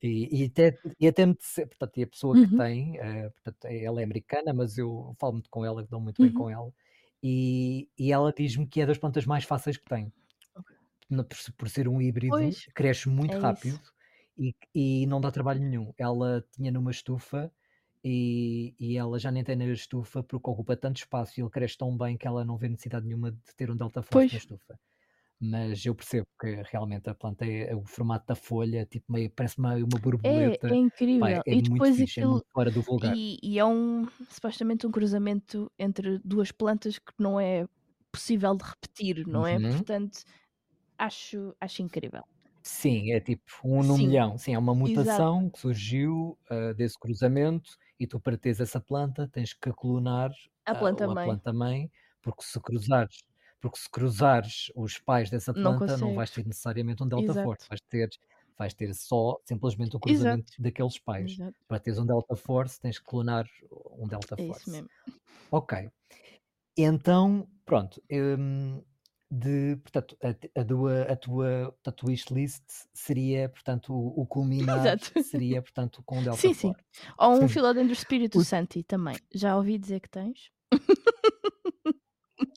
[0.01, 2.57] E, e, até, e até me disse, portanto, e a pessoa que uhum.
[2.57, 6.31] tem, uh, portanto, ela é americana, mas eu falo muito com ela, dou muito bem
[6.31, 6.49] com uhum.
[6.49, 6.73] ela,
[7.21, 10.11] e, e ela diz-me que é das plantas mais fáceis que tem.
[11.09, 13.79] Por, por ser um híbrido, Pois, cresce muito é rápido
[14.37, 15.93] e, e não dá trabalho nenhum.
[15.97, 17.51] Ela tinha numa estufa
[18.03, 21.77] e, e ela já nem tem na estufa porque ocupa tanto espaço e ele cresce
[21.77, 24.79] tão bem que ela não vê necessidade nenhuma de ter um Delta Force na estufa
[25.41, 29.59] mas eu percebo que realmente a planta é, o formato da folha, tipo meio, parece
[29.59, 30.67] meio uma borboleta.
[30.67, 31.19] É, é incrível.
[31.21, 33.15] Pá, é, e muito depois fixe, é aquilo, é muito fora do vulgar.
[33.15, 37.65] E, e, é um supostamente um cruzamento entre duas plantas que não é
[38.11, 39.57] possível de repetir, não é?
[39.57, 39.71] Uhum.
[39.71, 40.19] Portanto,
[40.97, 42.23] acho, acho incrível.
[42.69, 44.07] Sim, é tipo um no Sim.
[44.07, 44.37] milhão.
[44.37, 45.51] Sim, é uma mutação Exato.
[45.51, 50.31] que surgiu uh, desse cruzamento e tu para teres essa planta tens que clonar
[50.65, 53.23] a planta, uh, a planta mãe, porque se cruzares
[53.59, 57.43] porque se cruzares os pais dessa planta, não, vais ter necessariamente um delta Exato.
[57.43, 58.09] force, vais ter,
[58.57, 60.61] vais ter só simplesmente o cruzamento Exato.
[60.61, 61.31] daqueles pais.
[61.33, 61.59] Exato.
[61.67, 63.49] Para teres um delta force, tens que clonar
[63.97, 64.61] um delta é force.
[64.61, 64.89] Isso mesmo.
[65.51, 65.89] Ok.
[66.77, 68.01] Então, pronto.
[68.09, 68.81] Um,
[69.31, 72.63] de, portanto, a, a, tua, a tua a tua wishlist
[72.93, 75.23] seria, portanto, o, o culminar Exato.
[75.23, 76.73] seria, portanto, com um Delta Sim, sim.
[77.17, 79.15] Ou um Philodendron Espírito Santo também.
[79.33, 80.49] Já ouvi dizer que tens?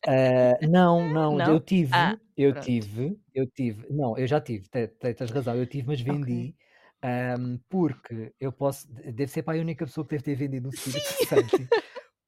[0.07, 2.65] Uh, não, não, não, eu tive, ah, eu pronto.
[2.65, 6.55] tive, eu tive, não, eu já tive, tens razão, eu tive, mas vendi.
[6.55, 6.57] Okay.
[7.05, 10.71] Um, porque eu posso, deve ser para a única pessoa que deve ter vendido um
[10.71, 11.69] Espírito Santo,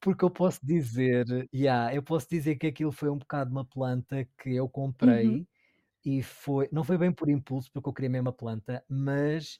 [0.05, 4.23] porque eu posso dizer, yeah, eu posso dizer que aquilo foi um bocado uma planta
[4.37, 5.47] que eu comprei uhum.
[6.05, 9.59] e foi, não foi bem por impulso, porque eu queria mesmo a planta, mas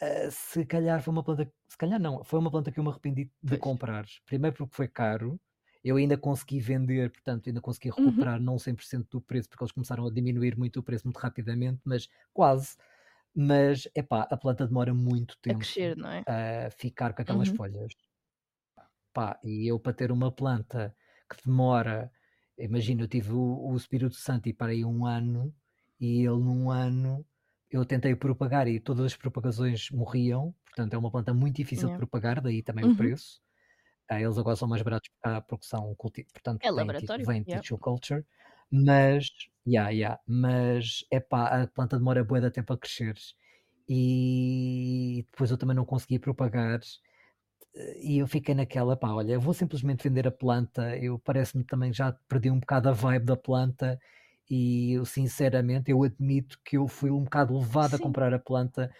[0.00, 2.88] uh, se calhar foi uma planta, se calhar não, foi uma planta que eu me
[2.88, 4.06] arrependi de comprar.
[4.24, 5.38] Primeiro porque foi caro,
[5.84, 8.06] eu ainda consegui vender, portanto, ainda consegui uhum.
[8.06, 8.44] recuperar uhum.
[8.44, 12.08] não 100% do preço, porque eles começaram a diminuir muito o preço muito rapidamente, mas
[12.32, 12.78] quase.
[13.34, 16.22] Mas, é pá, a planta demora muito tempo a, crescer, não é?
[16.26, 17.56] a ficar com aquelas uhum.
[17.56, 17.92] folhas.
[19.16, 20.94] Pá, e eu para ter uma planta
[21.26, 22.12] que demora,
[22.58, 25.54] imagina, eu tive o, o Espírito Santo e parei um ano,
[25.98, 27.24] e ele num ano
[27.70, 31.94] eu tentei propagar e todas as propagações morriam, portanto é uma planta muito difícil yeah.
[31.94, 32.92] de propagar, daí também uhum.
[32.92, 33.40] o preço.
[34.10, 35.08] Uh, eles agora são mais baratos
[35.48, 37.62] porque são culti- portanto é laboratório, vem yeah.
[37.62, 38.22] tissue culture,
[38.70, 39.30] mas
[39.66, 43.14] yeah, yeah, mas é pá, a planta demora bué de tempo a crescer
[43.88, 46.80] e depois eu também não consegui propagar
[48.02, 51.92] e eu fiquei naquela, pá, olha, eu vou simplesmente vender a planta, eu parece-me também
[51.92, 53.98] já perdi um bocado a vibe da planta
[54.50, 57.96] e eu sinceramente eu admito que eu fui um bocado levado Sim.
[57.96, 58.90] a comprar a planta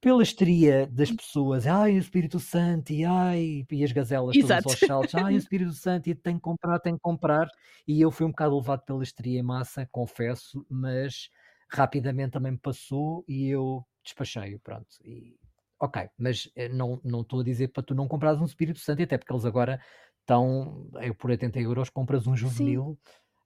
[0.00, 4.36] pela histeria das pessoas, ai, o Espírito Santo, e ai, e as gazelas Exato.
[4.38, 7.46] todas aos saltos, ai, o Espírito Santo, e tem que comprar, tem que comprar,
[7.86, 11.28] e eu fui um bocado levado pela histeria em massa, confesso, mas
[11.70, 14.88] rapidamente também me passou e eu despachei-o, pronto.
[15.04, 15.36] E,
[15.82, 19.18] ok, mas eh, não estou a dizer para tu não comprares um Espírito Santo, até
[19.18, 19.80] porque eles agora
[20.20, 22.96] estão, é, por 80 euros compras um juvenil,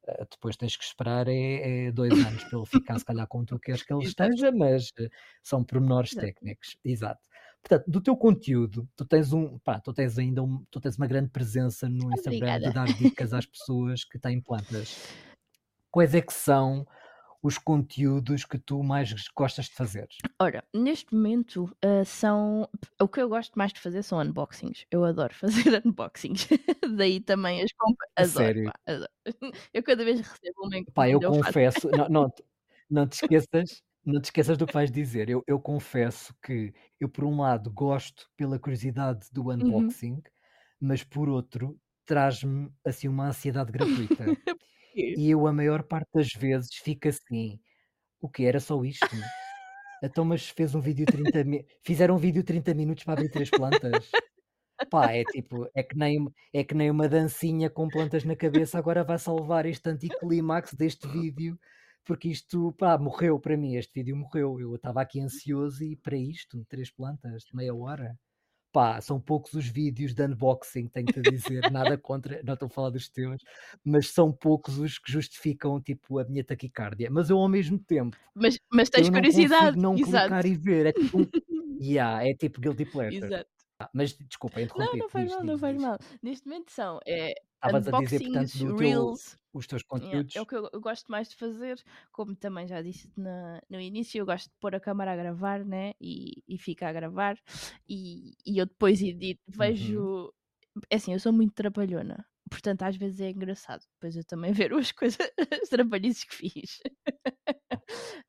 [0.07, 3.47] uh, depois tens que esperar é, é, dois anos para ele ficar se calhar como
[3.47, 4.93] tu queres que ele esteja, mas
[5.43, 6.27] são pormenores Exato.
[6.27, 7.27] técnicos, exato.
[7.63, 11.07] Portanto, do teu conteúdo, tu tens um, pá, tu tens ainda um, tu tens uma
[11.07, 12.69] grande presença no Instagram Obrigada.
[12.69, 15.09] de dar dicas às pessoas que têm plantas.
[15.91, 16.87] Quais é que são
[17.47, 20.09] os conteúdos que tu mais gostas de fazer?
[20.41, 22.69] Ora, neste momento uh, são.
[23.01, 24.85] O que eu gosto mais de fazer são unboxings.
[24.91, 26.49] Eu adoro fazer unboxings.
[26.97, 28.11] Daí também as compras.
[28.17, 28.65] Adoro, Sério?
[28.65, 29.11] Pá, adoro.
[29.73, 32.33] Eu cada vez recebo uma Pá, eu, eu confesso, não, não,
[32.91, 33.83] não te esqueças.
[34.05, 35.29] Não te esqueças do que vais dizer.
[35.29, 39.55] Eu, eu confesso que eu, por um lado, gosto pela curiosidade do uhum.
[39.55, 40.23] unboxing, uhum.
[40.81, 44.25] mas por outro, traz-me assim uma ansiedade gratuita.
[44.97, 47.61] E eu, a maior parte das vezes, fico assim:
[48.21, 49.07] o que era só isto?
[50.03, 51.67] Então, mas fez um vídeo 30 mi...
[51.83, 54.11] fizeram um vídeo 30 minutos para abrir três plantas.
[54.91, 58.79] Pá, é tipo, é que, nem, é que nem uma dancinha com plantas na cabeça
[58.79, 61.59] agora vai salvar este anticlímax deste vídeo
[62.07, 64.61] porque isto, pá, morreu para mim, este vídeo morreu.
[64.61, 68.17] Eu estava aqui ansioso e para isto, três plantas meia hora.
[68.77, 72.69] Pá, são poucos os vídeos de unboxing, tenho-te a dizer, nada contra, não estou a
[72.69, 73.43] falar dos teus,
[73.83, 77.09] mas são poucos os que justificam, tipo, a minha taquicardia.
[77.11, 80.29] Mas eu, ao mesmo tempo, mas, mas tens eu não curiosidade, não exato.
[80.29, 81.27] clicar e ver, é tipo, um...
[81.81, 83.25] yeah, é tipo guilty pleasure.
[83.25, 83.49] Exato.
[83.81, 84.99] Ah, mas desculpa, interrompi.
[84.99, 85.99] Não, não faz mal, não faz mal.
[86.23, 89.31] Neste momento são é, Estavas a dizer, portanto, do reels.
[89.31, 90.35] Teu, os teus conteúdos.
[90.35, 93.61] Yeah, é o que eu, eu, gosto mais de fazer, como também já disse na,
[93.71, 95.95] no início, eu gosto de pôr a câmera a gravar, né?
[96.01, 97.39] E, e fica a gravar.
[97.89, 99.55] E, e eu depois edito, uhum.
[99.57, 100.01] vejo.
[100.01, 100.31] Uhum.
[100.91, 102.27] É assim, eu sou muito trapalhona.
[102.51, 103.83] Portanto, às vezes é engraçado.
[103.95, 105.19] Depois eu também ver as coisas,
[105.63, 106.81] as trapalhices que fiz.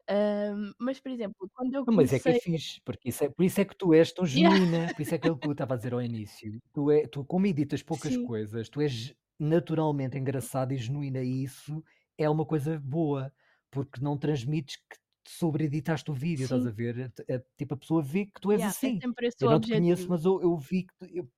[0.10, 3.30] Um, mas, por exemplo, quando eu Não, mas é que é fixe, porque isso é,
[3.30, 4.58] por isso é que tu és tão Yeah.
[4.66, 6.62] genuína, por isso é que eu estava a dizer ao início.
[6.74, 8.18] Tu, é, tu como editas poucas Sim.
[8.18, 11.82] coisas, tu és naturalmente engraçada e genuína, e isso
[12.18, 13.32] é uma coisa boa,
[13.72, 14.98] porque não transmites que
[15.30, 17.14] sobre-editaste o vídeo, estás a ver?
[17.30, 19.04] É, é, tipo, a pessoa vê que tu és Yeah, é assim.
[19.40, 20.94] Eu não te conheço, mas eu, eu vi que.
[20.98, 21.30] tu- eu-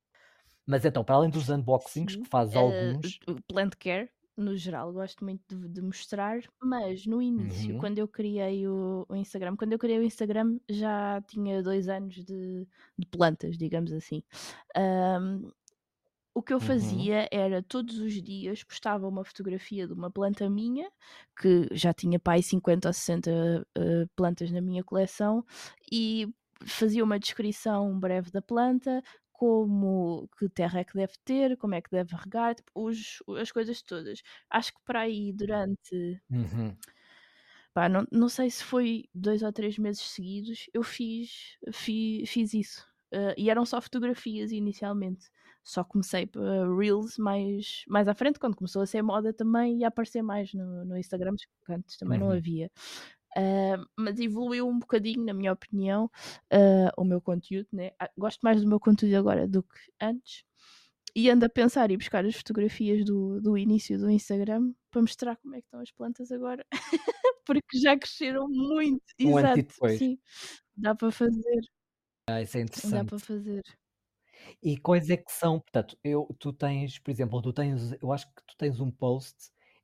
[0.69, 2.17] Mas então, para além dos unboxings, Sim.
[2.17, 7.21] que fazes Uh, alguns, plant care, no geral, gosto muito de, de mostrar, mas no
[7.21, 7.75] início, Uhum.
[7.75, 12.15] quando eu criei o, o Instagram, quando eu criei o Instagram já tinha dois anos
[12.23, 14.23] de, de plantas, digamos assim.
[16.33, 16.59] o que eu Uhum.
[16.59, 20.89] fazia era todos os dias postava uma fotografia de uma planta minha,
[21.39, 23.31] que já tinha pai 50 ou 60
[23.77, 25.43] uh, plantas na minha coleção,
[25.91, 26.27] e
[26.65, 29.01] fazia uma descrição breve da planta,
[29.39, 33.49] como que terra é que deve ter, como é que deve regar, tipo, os, as
[33.49, 34.21] coisas todas.
[34.49, 36.21] Acho que para aí durante.
[36.29, 36.75] Uhum.
[37.73, 42.53] Pá, não, não sei se foi dois ou três meses seguidos, eu fiz, fiz, fiz
[42.53, 42.85] isso.
[43.13, 45.29] Uh, e eram só fotografias inicialmente.
[45.63, 49.85] Só comecei para Reels mais, mais à frente, quando começou a ser moda também e
[49.85, 52.27] a aparecer mais no, no Instagram, porque antes também uhum.
[52.27, 52.69] não havia.
[53.37, 56.05] Uh, mas evoluiu um bocadinho, na minha opinião,
[56.51, 57.67] uh, o meu conteúdo.
[57.71, 57.91] Né?
[57.99, 60.43] Ah, gosto mais do meu conteúdo agora do que antes.
[61.15, 65.35] E ando a pensar e buscar as fotografias do, do início do Instagram para mostrar
[65.37, 66.65] como é que estão as plantas agora.
[67.45, 69.03] Porque já cresceram muito.
[69.19, 70.19] Um Exato, sim.
[70.75, 71.61] Dá para fazer.
[72.29, 72.93] Ah, isso é interessante.
[72.93, 73.63] Dá para fazer.
[74.61, 78.27] E quais é que são, portanto, eu, tu tens, por exemplo, tu tens, eu acho
[78.27, 79.35] que tu tens um post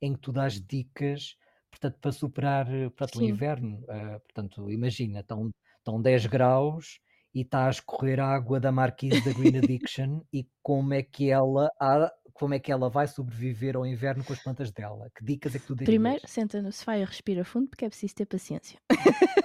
[0.02, 1.36] em que tu dás dicas
[1.86, 3.78] portanto, para superar eh, portanto, o inverno.
[3.84, 7.00] Uh, portanto, imagina, estão, estão 10 graus
[7.34, 11.30] e está a escorrer a água da marquise da Green Addiction e como é que
[11.30, 15.10] ela há, como é que ela vai sobreviver ao inverno com as plantas dela?
[15.16, 15.90] Que dicas é que tu darias?
[15.90, 18.80] Primeiro, senta no sofá e respira fundo porque é preciso ter paciência.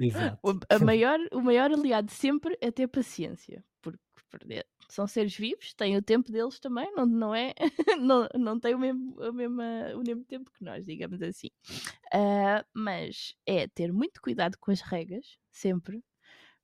[0.00, 0.38] Exato.
[0.42, 4.00] O, a maior, o maior aliado sempre é ter paciência, porque
[4.90, 7.54] são seres vivos, têm o tempo deles também, não, não é?
[8.00, 9.62] não, não têm o mesmo, o, mesmo,
[9.94, 11.48] o mesmo tempo que nós, digamos assim.
[12.12, 16.04] Uh, mas é ter muito cuidado com as regas, sempre.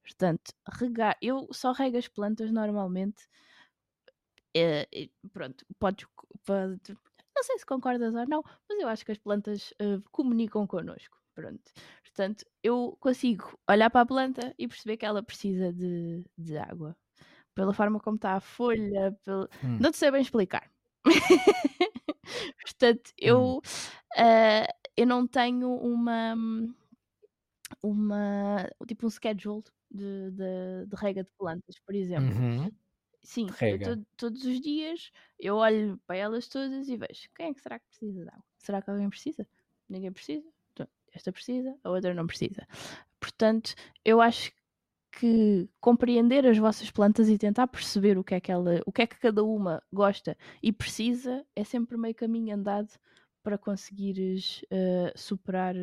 [0.02, 1.16] Portanto, regar.
[1.22, 3.28] Eu só rego as plantas normalmente.
[4.54, 4.88] É,
[5.32, 6.06] pronto, podes.
[6.44, 6.80] Pode,
[7.34, 11.16] não sei se concordas ou não, mas eu acho que as plantas uh, comunicam connosco.
[11.34, 11.72] Pronto.
[12.02, 16.96] Portanto, eu consigo olhar para a planta e perceber que ela precisa de, de água
[17.56, 19.48] pela forma como está a folha, pelo...
[19.64, 19.78] hum.
[19.80, 20.70] não te sei bem explicar.
[22.62, 26.36] Portanto, eu, uh, eu não tenho uma,
[27.82, 32.36] uma tipo um schedule de, de, de rega de plantas, por exemplo.
[32.36, 32.70] Uhum.
[33.22, 37.60] Sim, to, todos os dias eu olho para elas todas e vejo quem é que
[37.60, 38.44] será que precisa de água?
[38.58, 39.48] Será que alguém precisa?
[39.88, 42.66] ninguém precisa, então, esta precisa, a outra não precisa.
[43.20, 44.52] Portanto, eu acho
[45.18, 49.02] que compreender as vossas plantas e tentar perceber o que é que ela, o que
[49.02, 52.92] é que cada uma gosta e precisa é sempre meio caminho andado
[53.42, 55.74] para conseguires uh, superar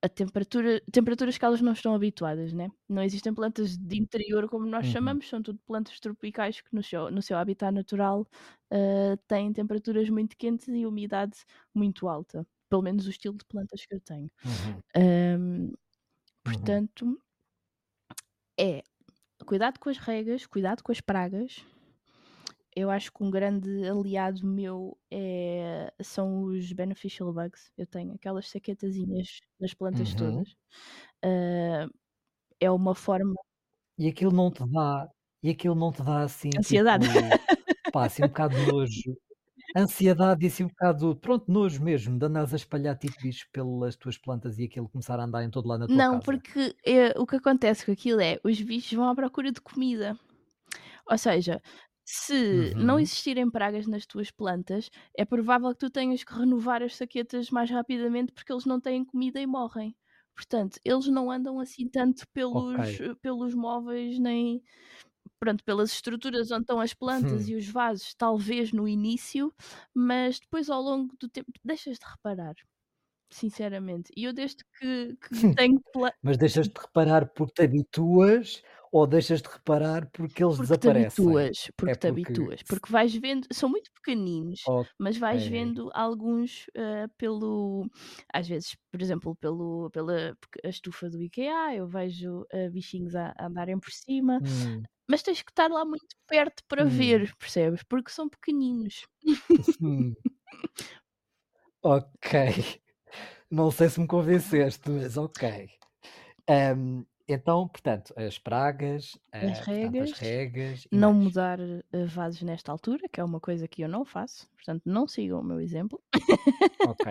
[0.00, 2.70] a temperatura, temperaturas que elas não estão habituadas, né?
[2.88, 4.92] Não existem plantas de interior como nós uhum.
[4.92, 8.26] chamamos, são tudo plantas tropicais que no seu, no seu habitat natural
[8.70, 11.38] uh, têm temperaturas muito quentes e umidade
[11.74, 12.46] muito alta.
[12.68, 14.30] Pelo menos o estilo de plantas que eu tenho.
[14.44, 14.82] Uhum.
[14.96, 15.72] Um,
[16.42, 17.16] portanto, uhum.
[18.58, 18.82] É
[19.46, 21.64] cuidado com as regas, cuidado com as pragas,
[22.76, 27.70] eu acho que um grande aliado meu é, são os beneficial bugs.
[27.78, 30.16] Eu tenho aquelas saquetazinhas nas plantas uhum.
[30.16, 30.52] todas.
[31.24, 31.94] Uh,
[32.58, 33.34] é uma forma.
[33.96, 35.08] E aquilo não te dá,
[35.40, 36.50] e aquilo não te dá assim.
[36.58, 37.06] Ansiedade.
[37.06, 39.16] Tipo, pá, assim um bocado de nojo.
[39.76, 43.96] Ansiedade e assim um bocado, pronto, nojo mesmo, de andares a espalhar tipo bicho pelas
[43.96, 46.16] tuas plantas e aquilo começar a andar em todo lado na tua não, casa.
[46.16, 49.60] Não, porque é, o que acontece com aquilo é, os bichos vão à procura de
[49.60, 50.18] comida.
[51.10, 51.62] Ou seja,
[52.04, 53.00] se não uhum.
[53.00, 57.70] existirem pragas nas tuas plantas, é provável que tu tenhas que renovar as saquetas mais
[57.70, 59.96] rapidamente porque eles não têm comida e morrem.
[60.36, 63.16] Portanto, eles não andam assim tanto pelos, Ok.
[63.22, 64.62] pelos móveis, nem
[65.44, 67.50] pronto, pelas estruturas onde estão as plantas hum.
[67.50, 69.52] e os vasos, talvez no início,
[69.92, 72.54] mas depois ao longo do tempo deixas de reparar
[73.30, 74.12] sinceramente.
[74.16, 75.82] E eu desde que, que tenho
[76.22, 81.10] Mas deixas de reparar porque te habituas ou deixas de reparar porque eles porque desaparecem?
[81.10, 82.06] Te habituas, porque é te porque...
[82.06, 84.92] habituas, porque vais vendo, são muito pequeninos, okay.
[84.96, 87.90] mas vais vendo alguns uh, pelo,
[88.32, 93.46] às vezes, por exemplo, pelo, pela estufa do IKEA, eu vejo uh, bichinhos a, a,
[93.46, 94.38] andarem por cima.
[94.38, 94.84] Hum.
[95.08, 96.88] Mas tens que estar lá muito perto para hum.
[96.88, 97.82] ver, percebes?
[97.82, 99.06] Porque são pequeninos.
[99.80, 100.14] Hum.
[101.82, 102.80] ok.
[103.50, 105.70] Não sei se me convenceste, mas ok.
[106.48, 111.24] Um, então, portanto, as pragas, As uh, regas, as regas não mais.
[111.24, 115.06] mudar uh, vasos nesta altura, que é uma coisa que eu não faço, portanto, não
[115.08, 116.02] sigam o meu exemplo.
[116.82, 117.06] Ok.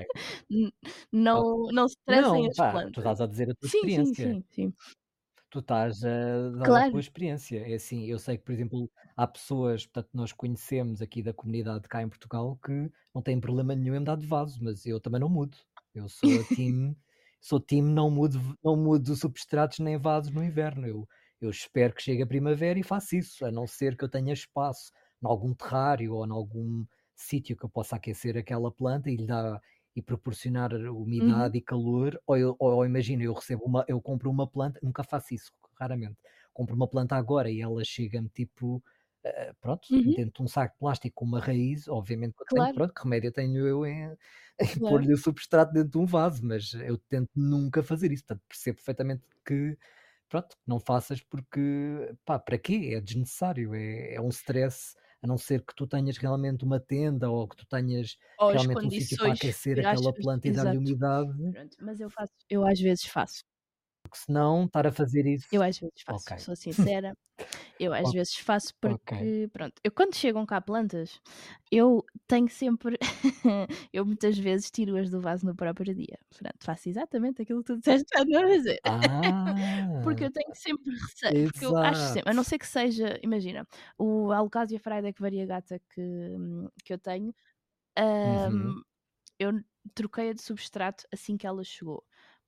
[1.12, 2.98] não, não se estressem Não, as pá, tu plantas.
[3.00, 4.14] estás a dizer a tua Sim, sim, experiência.
[4.14, 4.74] sim, sim.
[5.54, 6.90] Tu estás a dar a Claro.
[6.90, 7.60] tua experiência.
[7.60, 11.88] É assim, eu sei que, por exemplo, há pessoas, portanto, nós conhecemos aqui da comunidade
[11.88, 15.22] cá em Portugal que não têm problema nenhum em mudar de vaso, mas eu também
[15.22, 15.56] não mudo.
[15.94, 16.98] Eu sou a time,
[17.40, 20.88] sou time não mudo, não mudo substratos nem vasos no inverno.
[20.88, 21.08] Eu,
[21.40, 24.34] eu espero que chegue a primavera e faço isso, a não ser que eu tenha
[24.34, 24.92] espaço
[25.24, 26.84] em algum terrário ou em algum
[27.16, 29.62] sítio que eu possa aquecer aquela planta e lhe dar
[29.96, 30.74] e proporcionar
[31.20, 31.54] Uhum.
[31.54, 34.80] umidade e calor, ou, eu, ou, ou imagina, eu recebo uma, eu compro uma planta,
[34.84, 36.18] nunca faço isso, raramente.
[36.54, 38.84] Compro uma planta agora e ela chega-me tipo
[39.26, 40.18] Uh, pronto, uhum.
[40.18, 42.60] dentro de um saco de plástico com uma raiz, obviamente que claro.
[42.60, 44.18] tenho, pronto, que remédio tenho eu em,
[44.60, 44.84] em claro.
[44.86, 48.76] pôr-lhe o substrato dentro de um vaso, mas eu tento nunca fazer isso, portanto percebo
[48.78, 49.78] perfeitamente que
[50.30, 52.92] pronto, não faças porque pá, para quê?
[52.96, 57.30] É desnecessário, é, é um stress, a não ser que tu tenhas realmente uma tenda
[57.30, 61.32] ou que tu tenhas ou realmente um sítio para aquecer aquela planta e dar-lhe umidade.
[61.52, 63.46] Pronto, mas eu faço, eu às vezes faço
[64.04, 65.48] porque senão estar a fazer isso.
[65.52, 66.38] Eu às vezes faço, okay.
[66.40, 67.18] sou sincera.
[67.80, 69.48] Eu às vezes faço porque, okay.
[69.48, 71.20] pronto, eu quando chegam cá plantas,
[71.72, 72.96] eu tenho sempre,
[73.92, 76.20] eu muitas vezes tiro-as do vaso no próprio dia.
[76.38, 78.80] Pronto, faço exatamente aquilo que tu disseste para não fazer.
[78.86, 83.20] Ah, porque eu tenho sempre receio, porque eu acho sempre, a não ser que seja,
[83.24, 86.36] imagina, o Alcasia Friday variegata que,
[86.86, 87.34] que eu tenho,
[87.98, 88.82] um, uhum.
[89.40, 89.64] eu
[89.96, 92.04] troquei-a de substrato assim que ela chegou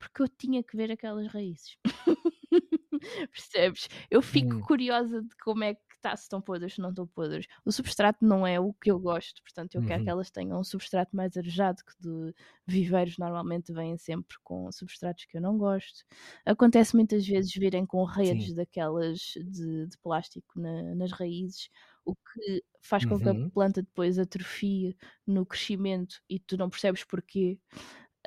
[0.08, 1.78] porque eu tinha que ver aquelas raízes.
[3.32, 3.88] Percebes?
[4.10, 4.62] Eu fico hum.
[4.62, 7.46] curiosa de como é que está, se estão podres, se não estão podres.
[7.64, 9.88] O substrato não é o que eu gosto, portanto, eu uhum.
[9.88, 10.16] quero que uhum.
[10.16, 12.34] elas tenham um substrato mais arejado, que de
[12.66, 16.06] viveiros normalmente vêm sempre com substratos que eu não gosto.
[16.46, 18.56] Acontece muitas vezes virem com redes Sim.
[18.56, 21.70] daquelas de, de plástico na, nas raízes,
[22.06, 23.50] o que faz com que a uhum.
[23.50, 27.60] planta depois atrofie no crescimento e tu não percebes porquê.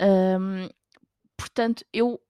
[0.00, 0.68] Um,
[1.38, 2.20] Portanto, eu,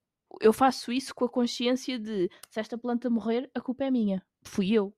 [0.41, 4.23] eu faço isso com a consciência de se esta planta morrer, a culpa é minha.
[4.43, 4.95] Fui eu.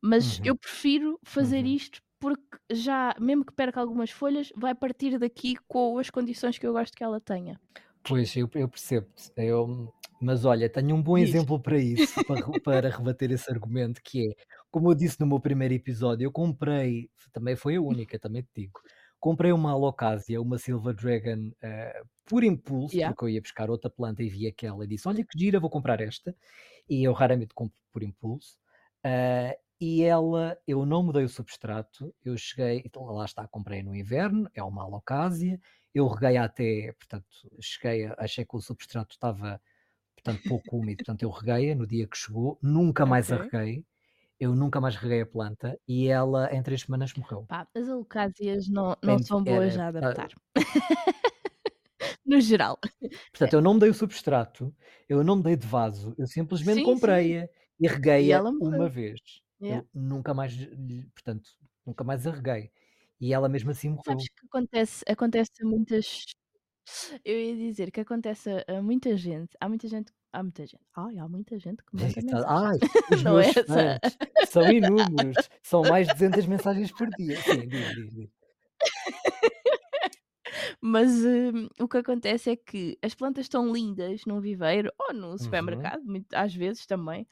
[0.00, 0.44] Mas uhum.
[0.46, 1.74] eu prefiro fazer uhum.
[1.74, 6.66] isto porque já, mesmo que perca algumas folhas, vai partir daqui com as condições que
[6.66, 7.60] eu gosto que ela tenha.
[8.02, 9.06] Pois, eu, eu percebo.
[9.36, 11.36] Eu, mas olha, tenho um bom isso.
[11.36, 14.34] exemplo para isso, para, para rebater esse argumento, que é,
[14.70, 18.62] como eu disse no meu primeiro episódio, eu comprei, também foi a única, também te
[18.62, 18.80] digo,
[19.20, 23.12] comprei uma Alocasia, uma Silver Dragon, uh, por impulso, yeah.
[23.12, 25.70] porque eu ia buscar outra planta e vi aquela e disse: Olha que gira, vou
[25.70, 26.36] comprar esta.
[26.88, 28.56] E eu raramente compro por impulso.
[29.04, 34.50] Uh, e ela, eu não mudei o substrato, eu cheguei, lá está, comprei no inverno,
[34.52, 35.60] é uma Alocasia.
[35.94, 37.26] eu reguei até, portanto,
[37.60, 39.60] cheguei, achei que o substrato estava,
[40.16, 43.84] portanto, pouco úmido, portanto, eu reguei no dia que chegou, nunca mais a reguei,
[44.40, 47.44] eu nunca mais reguei a planta e ela em três semanas morreu.
[47.46, 50.30] Pá, as alocásias não, não Bem, são boas era, a adaptar.
[52.28, 52.78] No geral.
[53.30, 54.74] portanto, eu não me dei o substrato,
[55.08, 56.92] eu não me dei de vaso, eu simplesmente Sim, sim.
[56.92, 57.48] comprei-a
[57.80, 59.20] e reguei-a uma vez.
[59.60, 59.84] Yeah.
[59.94, 60.54] Eu nunca mais,
[61.14, 61.50] portanto,
[61.84, 62.70] nunca mais a reguei.
[63.20, 64.04] E ela mesmo assim morreu.
[64.04, 66.24] Sabes que acontece, acontece a muitas.
[67.24, 69.56] Eu ia dizer que acontece a, muita gente.
[69.60, 70.12] Há muita gente.
[70.32, 70.84] Há muita gente.
[70.96, 72.44] Ai, há muita gente que manda mensagens.
[72.46, 72.78] Ai,
[73.12, 73.98] os Não é meus fãs
[74.48, 77.40] são inúmeros, são mais de 200 mensagens por dia.
[77.42, 78.30] Sim, diz, diz, diz.
[80.82, 85.36] Mas hum, o que acontece é que as plantas estão lindas num viveiro ou no
[85.38, 85.92] Uhum.
[85.96, 87.26] supermercado, muito- às vezes também,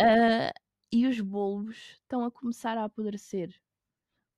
[0.00, 0.52] ah,
[0.92, 3.54] e os bulbos estão a começar a apodrecer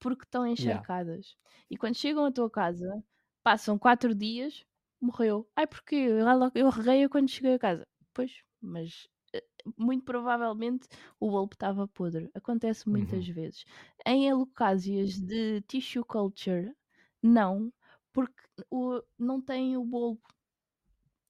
[0.01, 0.83] porque estão Yeah.
[0.87, 1.37] encharcadas.
[1.71, 3.05] E quando chegam à tua casa,
[3.45, 4.65] passam quatro dias,
[5.01, 5.51] morreu.
[5.57, 7.87] Ai, porque eu, eu reguei quando cheguei a casa.
[8.15, 9.45] Pois, mas eh,
[9.79, 10.89] muito provavelmente
[11.21, 12.31] o bulbo estava podre.
[12.35, 13.29] Acontece muitas Uhum.
[13.29, 13.65] vezes.
[14.07, 16.75] Em alocásias de tissue culture,
[17.23, 17.73] não,
[18.13, 20.23] porque o, não tem o bulbo.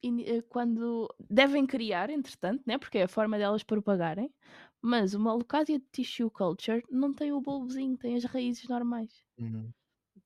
[0.02, 2.78] ini- eh, Quando devem criar, entretanto, né?
[2.78, 4.32] porque é a forma delas propagarem,
[4.82, 9.24] mas uma alocásia de tissue culture não tem o bulbozinho, tem as raízes normais.
[9.38, 9.74] Uhum.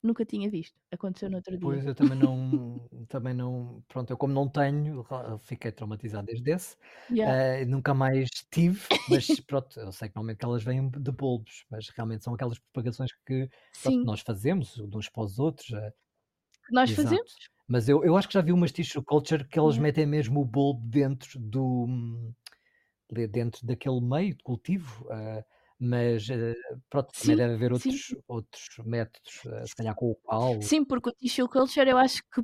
[0.01, 0.79] Nunca tinha visto.
[0.95, 1.79] Aconteceu no outro dia.
[1.79, 5.03] Pois eu também não, também não, pronto, eu como não tenho,
[5.39, 6.77] fiquei traumatizado desde esse,
[7.09, 7.33] Yeah.
[7.33, 11.89] eh, nunca mais tive, mas pronto, eu sei que normalmente elas vêm de bulbos, mas
[11.89, 13.49] realmente são aquelas propagações que
[13.81, 15.93] pronto, nós fazemos uns para os outros, eh,
[16.65, 16.91] que nós exato.
[16.91, 17.31] fazemos.
[17.67, 19.79] Mas eu, eu acho que já vi umas tissue culture que elas Yeah.
[19.79, 21.87] metem mesmo o bulbo dentro do
[23.11, 25.43] de- dentro daquele meio de cultivo, ah,
[25.79, 26.55] mas eh,
[26.89, 28.01] pronto, também Sim, deve haver sim.
[28.01, 30.59] outros, outros métodos, ah, se calhar com o qual.
[30.61, 32.41] Sim, porque o tissue culture eu acho que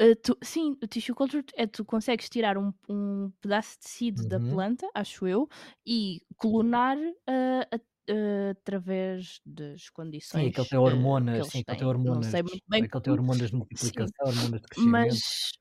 [0.00, 4.26] eh, tu- sim, o tissue culture é tu consegues tirar um, um pedaço de tecido
[4.26, 4.40] da Uhum.
[4.40, 5.48] planta, acho eu,
[5.86, 6.98] e clonar
[7.28, 7.68] eh,
[8.08, 9.88] eh, através das
[10.32, 11.90] Sim, condições aquele tem hormonas, sim, aquele tem têm.
[12.02, 15.22] Não hormonas, sei muito bem aquele tem hormonas de sim, multiplicação, hormonas de crescimento.
[15.36, 15.52] mas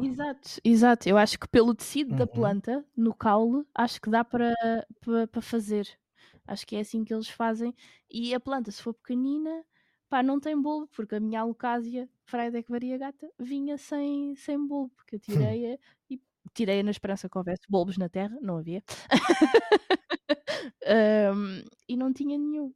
[0.00, 1.08] exato, exato.
[1.08, 2.26] Eu acho que pelo tecido da Uhum.
[2.26, 4.54] planta, no caule, acho que dá para
[5.00, 5.98] para para fazer.
[6.46, 7.74] Acho que é assim que eles fazem.
[8.10, 9.64] E a planta, se for pequenina,
[10.08, 15.16] pá, não tem bulbo, porque a minha alocásia, Freidec variegata, vinha sem, sem bulbo, porque
[15.16, 15.78] eu tirei-a
[16.10, 16.20] e
[16.54, 18.82] tirei-a na esperança que houvesse bulbos na terra, não havia.
[20.86, 22.72] Ahm, e não tinha nenhum.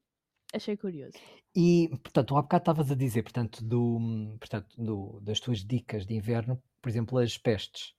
[0.55, 1.19] Achei curioso.
[1.55, 3.99] E, portanto, há bocado estavas a dizer, portanto, do,
[4.39, 7.95] portanto do, das tuas dicas de inverno, por exemplo, as pestes.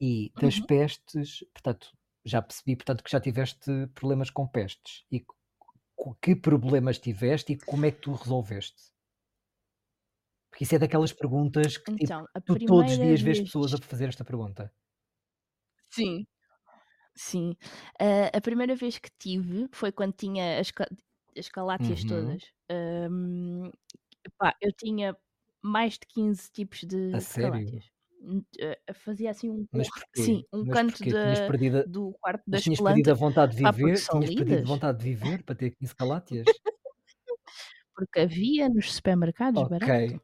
[0.00, 0.66] E das Uhum.
[0.66, 1.92] pestes, portanto,
[2.24, 5.04] já percebi, portanto, que já tiveste problemas com pestes.
[5.10, 5.24] E
[6.22, 8.82] que problemas tiveste e como é que tu resolveste?
[10.50, 13.40] Porque isso é daquelas perguntas que, tipo, Então, a tu todos os dias vês vez.
[13.40, 14.72] pessoas a fazer esta pergunta.
[15.96, 16.26] Sim,
[17.16, 17.56] sim.
[18.00, 20.88] Ah, a primeira vez que tive foi quando tinha as, ca-
[21.38, 22.04] as calátias Uhum.
[22.04, 22.42] todas.
[22.70, 23.70] Ahm,
[24.38, 25.16] pá, eu tinha
[25.62, 27.74] mais de 15 tipos de, A de sério?
[27.74, 27.84] calátias.
[28.22, 28.44] Hum,
[28.88, 30.26] ah, Fazia assim um Mas porquê?
[30.26, 31.14] sim, um Mas canto porquê?
[31.14, 33.20] Tinhas da- perdido, a- do quarto mas das tinhas perdido a plantas.
[33.24, 34.00] vontade de Pá, porque viver?
[34.00, 34.68] são Tinhas perdido lindas.
[34.68, 36.60] vontade de viver para ter 15 calátias?
[37.94, 39.88] Porque havia nos supermercados Ok.
[40.02, 40.20] barato.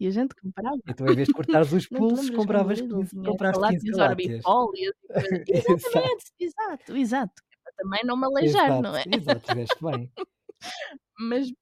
[0.00, 0.80] E a gente comprava.
[0.86, 3.86] Então, em vez de cortares os Não pulsos, compravas Lidl 15, tinha compraste 15 calátias
[3.86, 4.46] calátias.
[4.48, 5.48] orbifólias e coisas?
[5.52, 7.42] Exato, Exatamente, exato, exato.
[7.64, 9.04] Para também não me aleijar, não exato, é?
[9.06, 10.12] exato, fizeste bem.
[11.18, 11.52] Mas,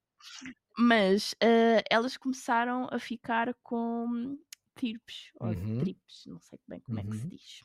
[0.78, 4.38] mas ah, elas começaram a ficar com
[4.76, 7.28] tirpes ou Uhum, tripes, não sei bem como é que se uhum.
[7.28, 7.64] diz,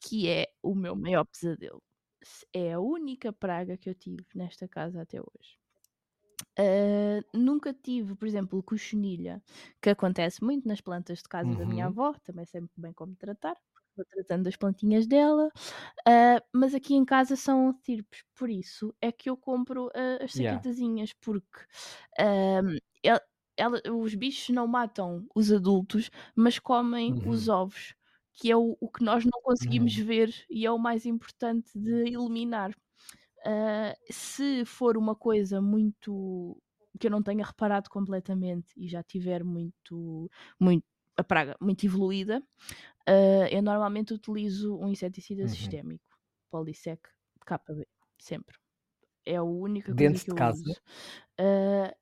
[0.00, 1.82] que é o meu maior pesadelo.
[2.54, 5.58] É a única praga que eu tive nesta casa até hoje.
[6.58, 9.42] Ah, nunca tive, por exemplo, cochonilha,
[9.82, 11.86] que acontece muito nas plantas de casa da minha Uhum.
[11.86, 15.50] avó, também sei muito bem como tratar, porque vou tratando das plantinhas dela,
[16.08, 20.34] ah, mas aqui em casa são tirpes, por isso é que eu compro ah, as
[20.34, 20.64] Yeah.
[20.74, 21.60] saquetazinhas, porque
[22.18, 23.20] ahm, el-
[23.56, 27.94] ela- os bichos não matam os adultos, mas comem os Uhum, ovos,
[28.32, 29.98] que é o, o que nós não conseguimos uhum.
[29.98, 32.72] ver e é o mais importante de eliminar.
[33.46, 36.60] Uh, se for uma coisa muito
[36.98, 40.30] que eu não tenha reparado completamente e já tiver muito,
[40.60, 40.84] muito
[41.16, 42.40] a praga muito evoluída,
[43.08, 45.48] uh, eu normalmente utilizo um inseticida Uhum.
[45.48, 46.04] sistémico,
[46.50, 47.02] Polisec
[47.46, 47.86] KB,
[48.20, 48.56] sempre.
[49.26, 50.62] É a única coisa Dentro que de eu casa?
[50.62, 50.80] uso.
[51.40, 51.94] Uh,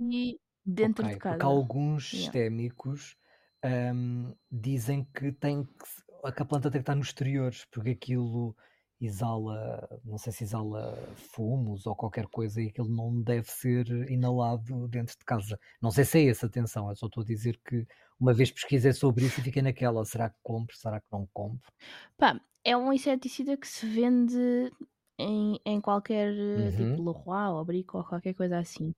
[0.00, 1.44] e dentro Ok, de porque casa.
[1.44, 2.34] alguns Yeah.
[2.34, 3.16] sistémicos
[3.64, 8.56] hum, dizem que tem que, que a planta tem que estar nos exteriores, porque aquilo
[9.00, 14.88] exala, não sei se exala fumos ou qualquer coisa e aquilo não deve ser inalado
[14.88, 15.58] dentro de casa.
[15.80, 17.86] Não sei se é essa atenção, eu só estou a dizer que
[18.20, 21.70] uma vez pesquisei sobre isso e fiquei naquela, será que compro, será que não compro?
[22.16, 24.70] Pá, é um inseticida que se vende
[25.18, 28.94] em, em qualquer eh, tipo Uhum, Leroy ou Brico ou qualquer coisa assim.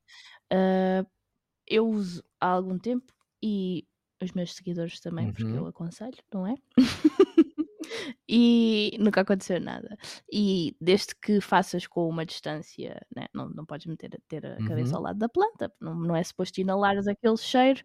[0.52, 1.06] Ah,
[1.68, 3.86] eu uso há algum tempo e
[4.22, 6.56] os meus seguidores também, porque eu uhum, aconselho, não é?
[8.28, 9.96] e nunca aconteceu nada.
[10.32, 13.26] E desde que faças com uma distância, né?
[13.34, 16.22] não, não podes meter ter a cabeça ao uhum, lado da planta, não, não é
[16.24, 17.82] suposto inalares aquele cheiro.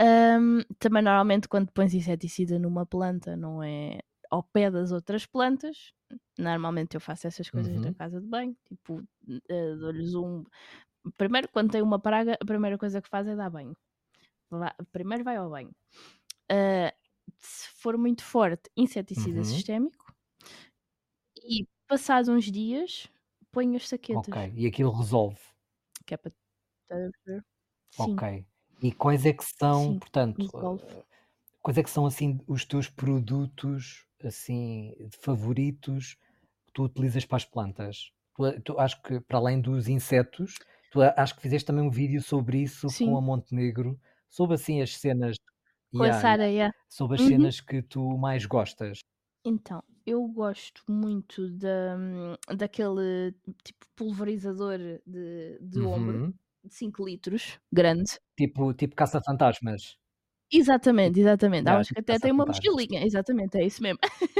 [0.00, 4.00] Ahm, também normalmente quando pões inseticida numa planta, não é
[4.30, 5.92] ao pé das outras plantas.
[6.38, 9.02] Normalmente eu faço essas coisas na uhum, casa de banho, tipo,
[9.48, 10.44] eh, dou-lhes um.
[11.18, 13.76] Primeiro, quando tem uma praga, a primeira coisa que faz é dar banho.
[14.92, 15.72] Primeiro vai ao banho.
[16.50, 16.92] Ah,
[17.46, 19.44] se for muito forte, inseticida uhum.
[19.44, 20.14] sistémico.
[21.36, 23.06] E passados uns dias,
[23.52, 25.38] ponho as Ok, saquetas, e aquilo resolve.
[26.06, 26.32] que é para?
[27.90, 28.46] Sim, Ok.
[28.82, 30.84] E quais é que são, sim, portanto, resolve.
[30.88, 31.02] eh,
[31.62, 36.14] quais é que são assim os teus produtos assim favoritos
[36.66, 38.12] que tu utilizas para as plantas?
[38.36, 40.56] Tu, a- tu acho que para além dos insetos,
[40.90, 44.54] tu a- acho que fizeste também um vídeo sobre isso com Sim, a Montenegro, sobre
[44.56, 45.36] assim as cenas,
[45.94, 46.72] com a yeah, yeah, Sara, yeah.
[46.88, 47.30] sobre as Uhum.
[47.30, 48.98] cenas que tu mais gostas.
[49.44, 51.96] Então, eu gosto muito da,
[52.56, 53.32] daquele
[53.62, 56.34] tipo pulverizador de, de ombro, Uhum.
[56.62, 58.18] de 5 litros, grande.
[58.38, 59.82] Tipo, tipo caça-fantasmas.
[60.52, 61.68] Exatamente, Tipo, exatamente.
[61.68, 63.98] Yeah, uns que tipo até têm uma mochilinha, exatamente, é isso mesmo.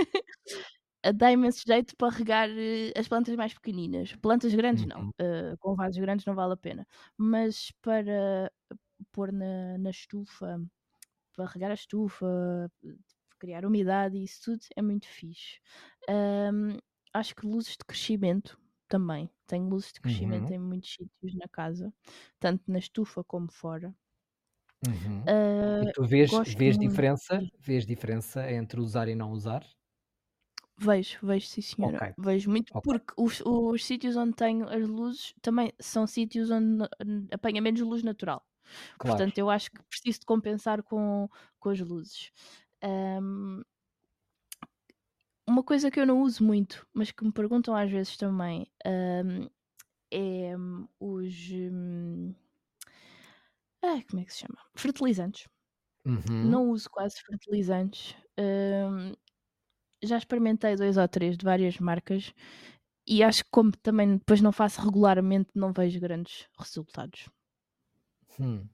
[1.14, 4.14] Dá imenso jeito para regar eh, as plantas mais pequeninas.
[4.16, 5.12] Plantas grandes não, Uhum.
[5.18, 6.86] eh, com vasos grandes não vale a pena.
[7.16, 8.50] Mas para
[9.12, 10.58] pôr na, na estufa,
[11.34, 12.26] para regar a estufa,
[12.84, 12.94] eh,
[13.38, 15.60] criar umidade e isso tudo é muito fixe.
[16.08, 16.78] Ahm,
[17.12, 18.58] acho que luzes de crescimento
[18.88, 19.30] também.
[19.46, 20.54] Tenho luzes de crescimento Uhum.
[20.54, 21.92] em muitos sítios na casa,
[22.40, 23.94] tanto na estufa como fora.
[24.82, 25.30] Uhum.
[25.80, 26.78] E Ah, tu vês vês muito.
[26.78, 29.64] diferença vês diferença entre usar e não usar?
[30.76, 32.00] Vejo, vejo sim senhora.
[32.16, 36.84] Vejo muito ok, porque os, os sítios onde tenho as luzes também são sítios onde
[37.32, 38.44] apanha menos luz natural.
[38.98, 39.26] Claro.
[39.26, 41.28] Portanto, eu acho que preciso de compensar com,
[41.60, 42.30] com as luzes.
[42.82, 43.62] Ahm,
[45.46, 49.48] uma coisa que eu não uso muito, mas que me perguntam às vezes também, ahm,
[50.12, 51.34] é hum, os.
[51.52, 52.34] hum,
[54.08, 54.58] como é que se chama?
[54.76, 55.46] Fertilizantes.
[56.06, 58.16] Uhum, Não uso quase fertilizantes.
[60.04, 62.32] Já experimentei dois ou três de várias marcas
[63.06, 67.28] e acho que como também depois não faço regularmente, não vejo grandes resultados.
[68.38, 68.68] Hum.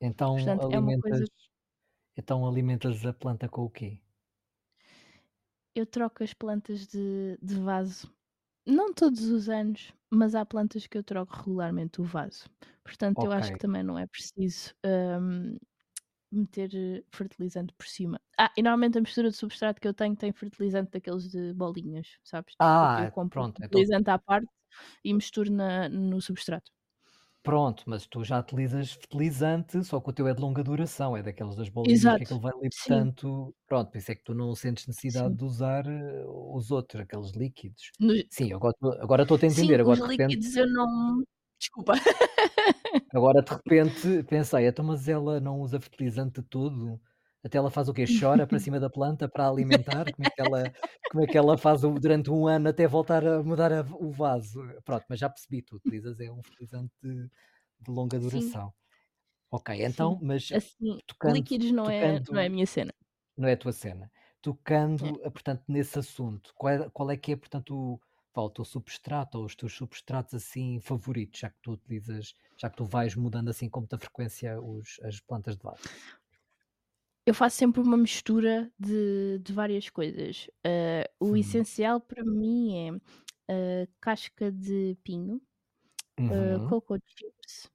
[0.00, 1.24] Então Portanto, é uma alimentas coisa
[2.16, 4.00] então alimentas a planta com o quê?
[5.74, 8.12] eu troco as plantas de, de vaso.
[8.66, 12.46] Não todos os anos, mas há plantas que eu troco regularmente o vaso.
[12.84, 13.32] Portanto, eu Ok.
[13.32, 14.74] acho que também não é preciso
[15.22, 15.56] hum,
[16.32, 18.20] meter fertilizante por cima.
[18.38, 22.18] Ah, e normalmente a mistura de substrato que eu tenho tem fertilizante daqueles de bolinhas,
[22.24, 22.56] sabes?
[22.56, 24.48] Tipo, eu Ah, compro o pronto, então fertilizante à parte
[25.04, 26.70] e misturo na, no substrato.
[27.42, 31.22] Pronto, mas tu já utilizas fertilizante, só que o teu é de longa duração, é
[31.22, 32.24] daqueles das bolinhas que Exato.
[32.24, 35.36] aquilo vai ali Sim, tanto pronto, por isso é que tu não sentes necessidade sim.
[35.36, 37.92] de usar, eh, os outros, aqueles líquidos.
[38.00, 40.66] Nos Sim, agora estou agora estou-te a sim, entender, os agora de repente líquidos eu
[40.68, 41.22] não
[41.60, 41.94] desculpa.
[43.14, 47.00] Agora de repente pensei: "Então, mas ela não usa fertilizante de todo?
[47.44, 48.04] Até ela faz o quê?
[48.06, 50.10] Chora para cima da planta para alimentar?
[50.10, 50.72] Como é que ela
[51.08, 54.10] como é que ela faz o durante um ano até voltar a mudar a o
[54.12, 57.28] vaso?" Pronto, mas já percebi, tu utilizas é um fertilizante de
[57.80, 58.72] de longa Sim, duração.
[59.50, 60.10] Ok, sim.
[60.10, 62.92] então, mas Assim, tocando líquidos não é não é a tocando minha cena.
[63.36, 64.10] não é a tua cena.
[65.00, 65.12] É.
[65.12, 68.00] Tocando, eh, portanto, nesse assunto, qual é qual é que é, portanto, o
[68.34, 72.76] o teu substrato ou os teus substratos, assim, favoritos, já que tu utilizas já que
[72.76, 75.92] tu vais mudando, assim, com muita frequência os as plantas de vaso?
[77.26, 80.48] Eu faço sempre uma mistura de de várias coisas.
[80.64, 81.36] Ah, o Hum.
[81.36, 83.00] essencial para mim
[83.48, 85.40] é, ah, casca de pinho,
[86.30, 87.70] ah, Uhum, coco chips,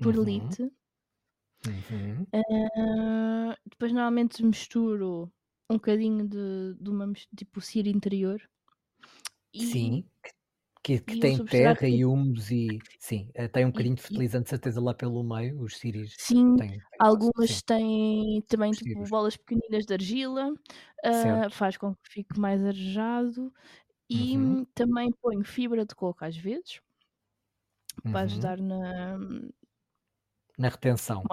[0.00, 0.70] uhum, perlite,
[1.66, 2.26] uhum.
[2.34, 5.32] ah, depois normalmente misturo
[5.70, 8.40] um bocadinho de de uma tipo cera interior
[9.54, 10.30] e Sim, que
[10.82, 14.02] que e o tem terra que e humus e sim, eh, tem um bocadinho de
[14.02, 18.74] fertilizante certeza lá pelo meio, os círis sim, têm têm quase sim, algumas têm também
[18.74, 20.52] tipo bolas pequeninas de argila,
[21.10, 21.52] certo.
[21.52, 23.52] faz com que fique mais arejado
[24.10, 26.80] e Uhum, hum, também ponho fibra de coco às vezes,
[28.10, 28.24] para uhum.
[28.24, 29.18] ajudar na
[30.58, 31.30] Na retenção.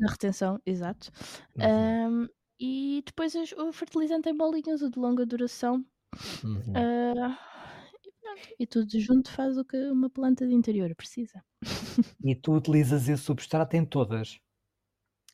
[0.00, 1.10] na retenção, exato.
[1.56, 1.98] Uhum.
[2.08, 2.26] Hum,
[2.60, 5.84] e depois o fertilizante em bolinhas, o de longa duração.
[6.76, 7.36] Uh,
[8.58, 11.42] e, tudo junto faz o que uma planta de interior precisa.
[12.24, 14.38] E tu utilizas esse substrato em todas?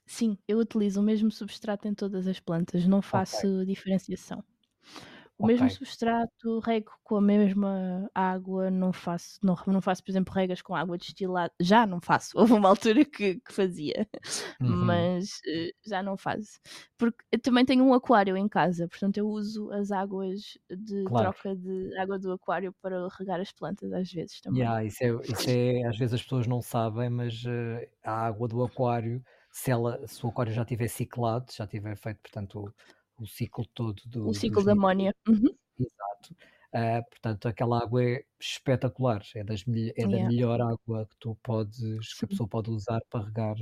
[0.07, 3.67] Sim, eu utilizo o mesmo substrato em todas as plantas, não faço okay.
[3.67, 4.45] diferenciação.
[5.37, 10.33] O mesmo substrato, rego com a mesma água, não faço, não, não faço, por exemplo,
[10.33, 11.53] regas com água destilada.
[11.61, 12.33] Já não faço.
[12.39, 14.09] Houve uma altura que, que fazia,
[14.61, 14.85] uhum.
[14.85, 16.61] mas uh, já não faço.
[16.97, 21.33] Porque eu também tenho um aquário em casa, portanto eu uso as águas de claro.
[21.33, 24.63] troca de água do aquário para regar as plantas às vezes também.
[24.63, 28.47] Yeah, isso, é, isso é, às vezes as pessoas não sabem, mas uh, a água
[28.47, 29.21] do aquário,
[29.51, 32.73] se, ela, se o aquário já tiver ciclado, já tiver feito, portanto, o
[33.27, 34.29] ciclo todo do.
[34.29, 35.15] O ciclo da amónia.
[35.29, 35.55] Uhum.
[35.79, 36.35] Exato.
[36.75, 40.29] Uh, portanto, aquela água é espetacular, é, das, é da yeah.
[40.29, 43.55] melhor água que tu podes, que a pessoa pode usar para regar,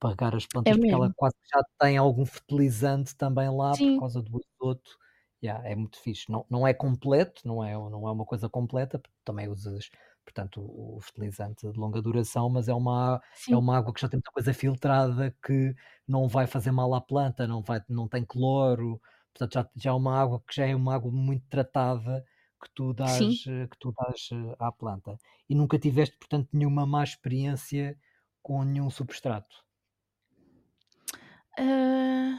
[0.00, 3.74] para regar as é plantas, é porque ela quase já tem algum fertilizante também lá
[3.74, 3.94] Sim.
[3.94, 4.98] por causa do azoto.
[5.44, 6.32] Yeah, é muito fixe.
[6.32, 9.90] Não, não é completo, não é, não é uma coisa completa, também usas
[10.26, 14.18] portanto, o fertilizante de longa duração, mas é uma, é uma água que já tem
[14.18, 15.74] muita coisa filtrada que
[16.06, 19.00] não vai fazer mal à planta, não, vai, não tem cloro,
[19.32, 22.24] portanto já, já é uma água que já é uma água muito tratada
[22.60, 25.16] que tu dás, eh, que tu dás eh, à planta.
[25.48, 27.96] E nunca tiveste, portanto, nenhuma má experiência
[28.42, 29.64] com nenhum substrato?
[31.58, 32.38] Uh,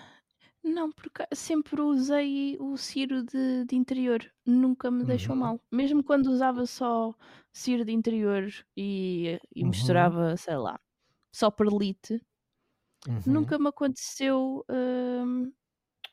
[0.63, 5.41] não, porque sempre usei o ciro de, de interior, nunca me deixou uhum.
[5.41, 5.61] mal.
[5.71, 7.13] Mesmo quando usava só
[7.53, 9.69] ciro de interior e, e uhum.
[9.69, 10.79] misturava, sei lá,
[11.31, 12.21] só perlite,
[13.07, 13.21] uhum.
[13.25, 14.65] nunca me aconteceu.
[14.69, 15.51] Hum,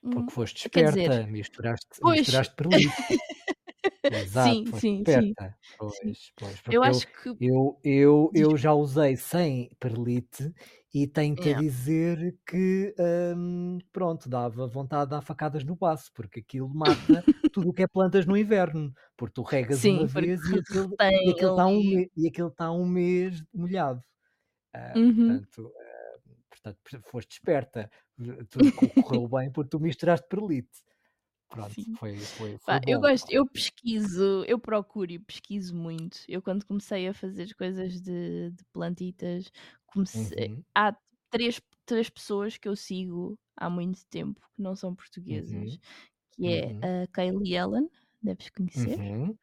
[0.00, 2.18] porque foste esperta, dizer, misturaste, pois...
[2.18, 2.92] misturaste perlite.
[4.04, 5.48] Exato, sim, sim, esperta.
[5.48, 5.76] sim.
[5.78, 7.36] Pois, pois, eu acho que.
[7.40, 10.52] Eu, eu, eu já usei sem perlite
[10.94, 12.94] e tenho-te a dizer que,
[13.36, 17.82] hum, pronto, dava vontade de dar facadas no baço, porque aquilo mata tudo o que
[17.82, 21.66] é plantas no inverno, porque tu regas Sim, uma vez e aquilo, e aquilo está
[21.66, 24.02] um, me- e aquilo está um mês molhado.
[24.74, 25.40] Ah, Uhum.
[25.40, 26.20] portanto, ah,
[26.50, 26.80] portanto,
[27.10, 27.90] foste esperta,
[28.50, 30.70] tudo correu bem porque tu misturaste perlite.
[31.50, 31.98] Pronto, Sim.
[31.98, 36.18] foi, foi, foi eu gosto, eu pesquiso, eu procuro e pesquiso muito.
[36.28, 39.50] Eu quando comecei a fazer coisas de, de plantitas,
[39.94, 40.64] comecei, Uhum.
[40.76, 40.96] há
[41.30, 45.80] três, três pessoas que eu sigo há muito tempo que não são portuguesas, Uhum.
[46.32, 46.88] que é Uhum.
[47.04, 47.90] a Kaylee Ellen,
[48.22, 49.00] deves conhecer.
[49.08, 49.38] Uhum.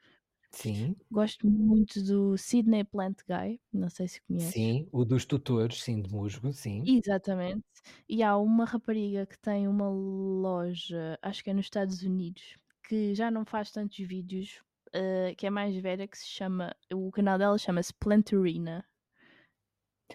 [0.51, 4.59] Sim, Gosto muito do Sydney Plant Guy, não sei se conheces.
[4.63, 6.85] sim, o dos tutores, sim, de musgo, sim.
[6.85, 7.63] Exatamente.
[8.09, 12.55] E há uma rapariga que tem uma loja, acho que é nos Estados Unidos,
[12.87, 14.61] que já não faz tantos vídeos,
[14.95, 18.83] uh, que é mais velha, que se chama, o canal dela chama-se Plantarina.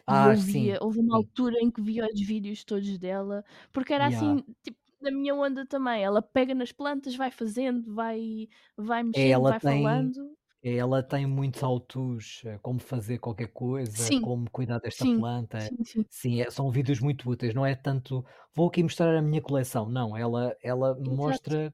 [0.06, 3.92] Ah, eu via, sim, houve uma altura em que via os vídeos todos dela, porque
[3.92, 4.06] era Yeah.
[4.06, 6.02] assim, tipo, na minha onda também.
[6.02, 10.36] Ela pega nas plantas, vai fazendo, vai, vai mexendo, Ela vai tem, falando.
[10.62, 15.26] ela tem muitos autos, eh, como fazer qualquer coisa, Sim, como cuidar desta sim,
[15.56, 15.72] planta.
[15.84, 16.40] sim, sim.
[16.42, 17.54] É- são vídeos muito úteis.
[17.54, 18.24] Não é tanto,
[18.54, 19.88] vou aqui mostrar a minha coleção.
[19.88, 21.56] Não, ela, ela Exato.
[21.56, 21.72] mostra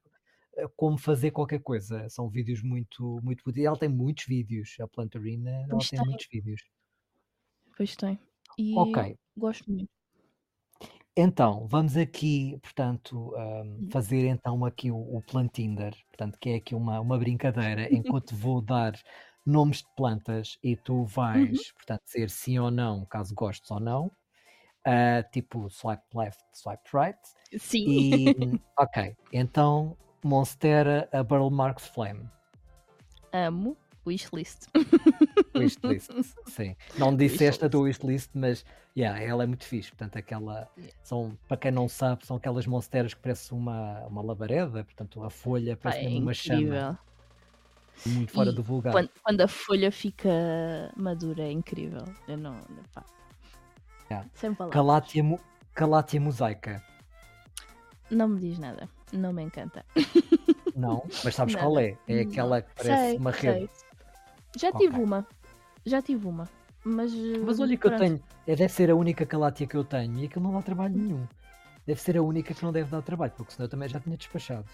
[0.57, 2.07] eh, como fazer qualquer coisa.
[2.09, 3.65] São vídeos muito, muito úteis.
[3.67, 4.75] Ela tem muitos vídeos.
[4.81, 6.61] A Plantarina, ela tem, muitos vídeos.
[7.75, 8.19] Pois tem.
[8.57, 9.91] E Ok, gosto muito.
[11.15, 16.73] Então, vamos aqui, portanto, hum, fazer então aqui o, o Plantinder, portanto, que é aqui
[16.73, 18.93] uma, uma brincadeira, enquanto vou dar
[19.45, 21.05] nomes de plantas e tu Uhum.
[21.05, 24.11] vais, portanto, dizer sim ou não, caso gostes ou não,
[24.85, 27.19] ah, tipo swipe left, swipe right,
[27.57, 27.87] Sim.
[27.87, 28.33] e
[28.79, 32.29] ok, então Monstera a Burl Marks Flame,
[33.33, 33.75] Amo
[34.05, 34.67] wishlist.
[35.55, 36.11] wishlist,
[36.47, 36.75] sim.
[36.97, 38.65] Não disseste a tua wishlist, mas
[38.97, 39.89] yeah, ela é muito fixe.
[39.91, 40.67] Portanto, aquela.
[41.03, 45.29] São, para quem não sabe, são aquelas monsteras que parecem uma, uma labareda, portanto, a
[45.29, 46.73] folha parece é uma incrível.
[46.75, 46.99] chama.
[48.07, 48.91] Muito fora E do vulgar.
[48.91, 50.29] quando, quando a folha fica
[50.97, 52.03] madura é incrível.
[52.27, 52.59] Eu não.
[52.93, 53.03] Pá,
[54.11, 54.29] Yeah.
[54.35, 55.33] sem palavras.
[55.73, 56.83] Calatia mosaica.
[58.11, 58.87] Não me diz nada.
[59.11, 59.83] Não me encanta.
[60.75, 61.85] Não, mas sabes qual Nada.
[61.87, 61.97] é?
[62.07, 62.31] É Não.
[62.31, 63.69] aquela que parece Sei, uma rede.
[64.57, 65.03] Já tive Ok.
[65.03, 65.27] uma.
[65.85, 66.49] Já tive uma.
[66.85, 67.13] Mas,
[67.45, 68.21] Mas olha que eu tenho.
[68.45, 71.25] é, Deve ser a única Calatia que eu tenho e aquilo não dá trabalho nenhum.
[71.85, 74.15] Deve ser a única que não deve dar trabalho, porque senão eu também já tinha
[74.17, 74.65] despachado.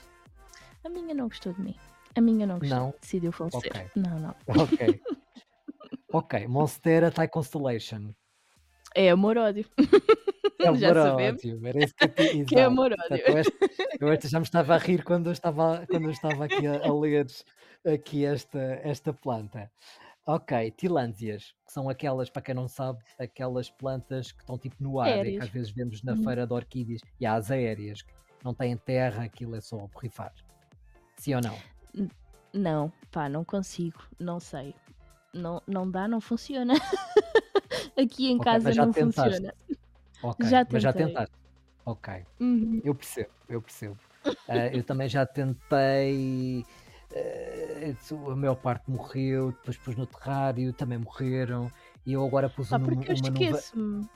[0.83, 1.75] A minha não gostou de mim.
[2.15, 2.77] A minha não gostou.
[2.77, 2.93] Não?
[3.01, 3.71] Decidiu falecer.
[3.71, 3.85] Ok.
[3.95, 4.35] Não, não.
[4.47, 5.01] Ok.
[6.13, 8.11] ok, Monstera Thai Constellation.
[8.95, 9.65] É amor-ódio.
[10.59, 12.97] É Já amor sabemos ódio, era esse que eu tinha- que é amor-ódio.
[13.07, 13.53] Portanto, eu, esta,
[14.01, 16.85] eu esta já me estava a rir quando eu estava, quando eu estava aqui a,
[16.87, 17.25] a ler
[17.85, 19.71] aqui esta, esta planta.
[20.25, 24.99] Ok, tilânsias, que são aquelas, para quem não sabe, aquelas plantas que estão tipo no
[24.99, 25.43] ar, e que Aéreas.
[25.45, 26.23] às vezes vemos na Uhum.
[26.23, 30.31] feira de orquídeas, e há as aéreas, que não têm terra, aquilo é só borrifar.
[31.17, 32.09] Sim ou não?
[32.53, 34.75] Não, pá, não consigo, não sei.
[35.33, 36.73] Não, não dá, não funciona.
[37.97, 39.31] Aqui em Ok, casa já não tentaste.
[39.31, 39.53] funciona.
[40.21, 41.35] Ok, Já mas já tentaste.
[41.85, 42.81] Ok, Uhum.
[42.83, 43.97] eu percebo, eu percebo.
[44.47, 46.65] Ah, eu também já tentei.
[47.13, 47.93] eh,
[48.31, 51.71] a maior parte morreu, depois pus no terrário, também morreram.
[52.05, 53.29] E eu agora pus Pá, uma, porque eu nova.
[53.29, 54.07] esqueço-me.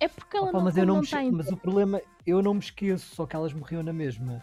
[0.00, 2.42] É porque ela Opa, não, mas eu não não me em Mas o problema, eu
[2.42, 4.42] não me esqueço, só que elas morriam na mesma.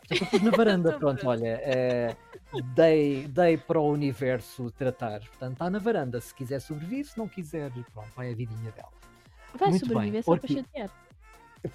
[0.00, 2.16] Portanto, eu pus na varanda, pronto, olha, eh,
[2.74, 5.20] dei, dei para o universo tratar.
[5.20, 6.20] Portanto, está na varanda.
[6.20, 8.90] Se quiser sobreviver, se não quiser, pronto, vai a vidinha dela.
[9.56, 10.90] Vai Muito bem, sobreviver só para orqui- chatear.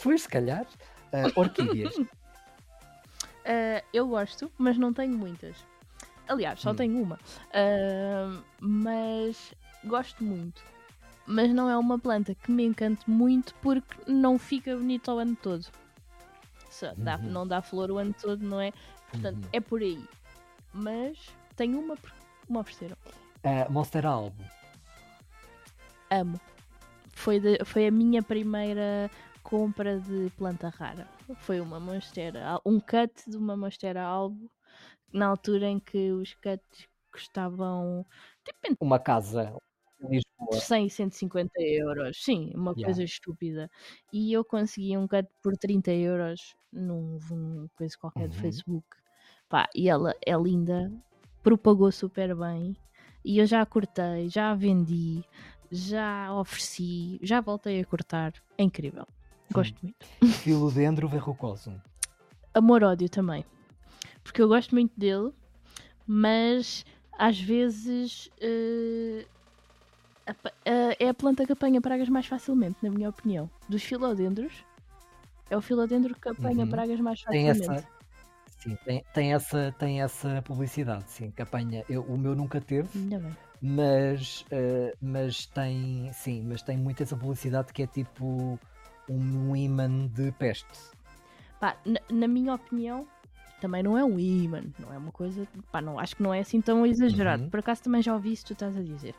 [0.04, 0.66] Pois, se calhar,
[1.12, 1.96] eh, orquídeas.
[3.46, 5.56] Ah, eu gosto, mas não tenho muitas.
[6.28, 6.76] Aliás, só Hum.
[6.76, 7.20] tenho uma.
[7.54, 9.54] Ah, mas
[9.84, 10.64] gosto muito.
[11.26, 15.36] Mas não é uma planta que me encante muito porque não fica bonito o ano
[15.36, 15.66] todo.
[16.70, 17.30] Só dá- Uhum.
[17.32, 18.72] não dá flor o ano todo, não é?
[19.12, 19.50] Portanto, Uhum.
[19.54, 20.04] é por aí.
[20.74, 21.18] Mas
[21.56, 22.16] tenho uma porque
[22.50, 22.98] me ofereceram.
[23.44, 24.44] Eh, Monster Albo.
[26.10, 26.40] Amo.
[27.24, 29.10] Foi, de- foi a minha primeira
[29.44, 31.08] compra de planta rara.
[31.38, 34.50] Foi uma monstera, um cut de uma monstera albo,
[35.14, 38.04] na altura em que os cuts custavam
[38.44, 39.54] tipo Uma casa
[40.00, 40.60] Lisboa.
[40.60, 42.18] 100 e 150 euros.
[42.24, 42.86] Sim, uma Yeah.
[42.86, 43.70] coisa estúpida.
[44.12, 48.42] E eu consegui um cut por 30 euros num, num coisa qualquer de Uhum.
[48.42, 48.88] Facebook.
[49.48, 50.92] Pá, e ela é linda,
[51.44, 52.76] propagou super bem.
[53.24, 55.24] E eu já a cortei, já a vendi,
[55.72, 58.34] já a ofereci, já voltei a cortar.
[58.58, 59.08] É incrível.
[59.54, 60.06] Gosto muito.
[60.40, 61.78] Philodendro verrucosum.
[62.54, 63.46] Amor-ódio também.
[64.24, 65.32] Porque eu gosto muito dele,
[66.06, 66.86] mas
[67.18, 68.30] às vezes
[70.26, 73.50] apa- eh, é a planta que apanha pragas mais facilmente, na minha opinião.
[73.68, 74.54] Dos filodendros,
[75.50, 76.70] é o filodendro que apanha Uhum.
[76.70, 77.72] pragas mais Tem facilmente.
[77.86, 77.88] essa,
[78.60, 81.84] sim, tem, tem essa, tem essa publicidade, sim, que apanha.
[81.90, 83.36] Eu, o meu nunca teve, Ainda bem.
[83.62, 88.60] Mas, eh, mas tem, sim, mas tem muito essa publicidade que é tipo
[89.10, 90.92] um imã de peste.
[91.60, 93.08] Pá, na, na minha opinião,
[93.60, 95.48] também não é um imã, não é uma coisa.
[95.72, 97.44] Pá, não, acho que não é assim tão exagerado.
[97.44, 97.50] Uhum.
[97.50, 99.14] Por acaso também já ouvi isso que tu estás a dizer.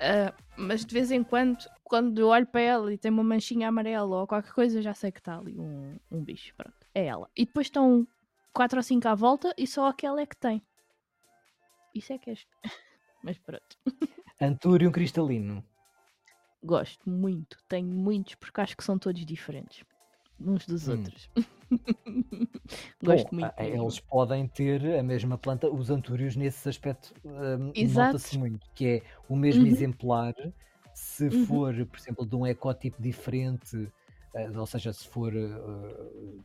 [0.00, 3.68] Ah, mas de vez em quando, quando eu olho para ela e tem uma manchinha
[3.68, 6.54] amarela ou qualquer coisa, já sei que está ali um, um bicho.
[6.56, 7.28] Pronto, é ela.
[7.36, 8.06] E depois estão
[8.52, 10.62] quatro ou cinco à volta e só aquela é que tem.
[11.94, 12.34] Isso é que é.
[13.24, 13.76] Mas pronto.
[14.40, 15.64] Antúrium cristalino.
[16.62, 17.58] Gosto muito.
[17.68, 19.84] Tenho muitos porque acho que são todos diferentes.
[20.40, 20.92] Uns dos Hum.
[20.92, 21.30] outros.
[23.02, 23.44] Gosto Bom, muito.
[23.44, 23.82] a- a- mesmo.
[23.82, 27.14] eles podem ter a mesma planta, os antúrios nesse aspecto
[27.74, 28.12] Exato.
[28.12, 29.68] nota-se muito, que é o mesmo Uhum.
[29.68, 30.34] exemplar,
[30.94, 31.46] se Uhum.
[31.46, 33.90] for, por exemplo, de um ecótipo diferente,
[34.56, 35.48] ou seja, se for eh,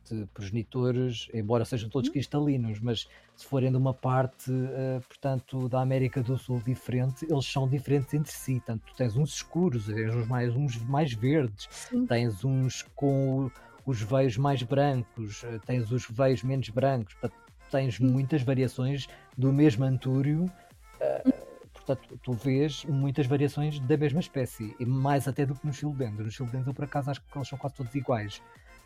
[0.09, 2.13] de progenitores, embora sejam todos Uhum.
[2.13, 7.45] cristalinos, mas se forem de uma parte, eh, portanto, da América do Sul diferente, eles
[7.45, 8.55] são diferentes entre si.
[8.55, 12.05] Portanto, tu tens uns escuros, tens uns mais, uns mais verdes, Sim.
[12.05, 13.49] tens uns com
[13.85, 17.15] os veios mais brancos, eh, tens os veios menos brancos,
[17.71, 20.45] tens muitas variações do mesmo antúrio.
[21.95, 26.25] Portanto, tu vês muitas variações da mesma espécie, e mais até do que nos filodendros.
[26.25, 28.41] Nos filodendros, eu por acaso, acho que eles são quase todos iguais.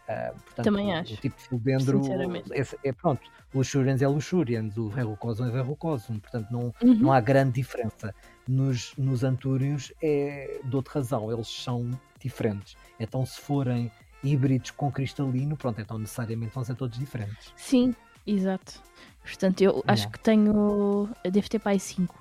[0.08, 2.52] Ah, portanto, Também acho, O tipo de sinceramente.
[2.54, 3.22] é, é pronto.
[3.54, 6.96] O Luxurians é Luxurians, o Verrucosum é Verrucosum, portanto, não, Uhum.
[6.96, 8.14] não há grande diferença.
[8.48, 11.90] Nos, nos antúrios é de outra razão, eles são
[12.20, 12.76] diferentes.
[13.00, 13.90] Então, se forem
[14.22, 17.54] híbridos com cristalino, pronto, então necessariamente vão ser todos diferentes.
[17.56, 17.96] Sim,
[18.28, 18.82] exato.
[19.22, 20.12] Portanto, eu acho Yeah.
[20.12, 21.10] que tenho.
[21.24, 22.14] Eu devo ter pai 5.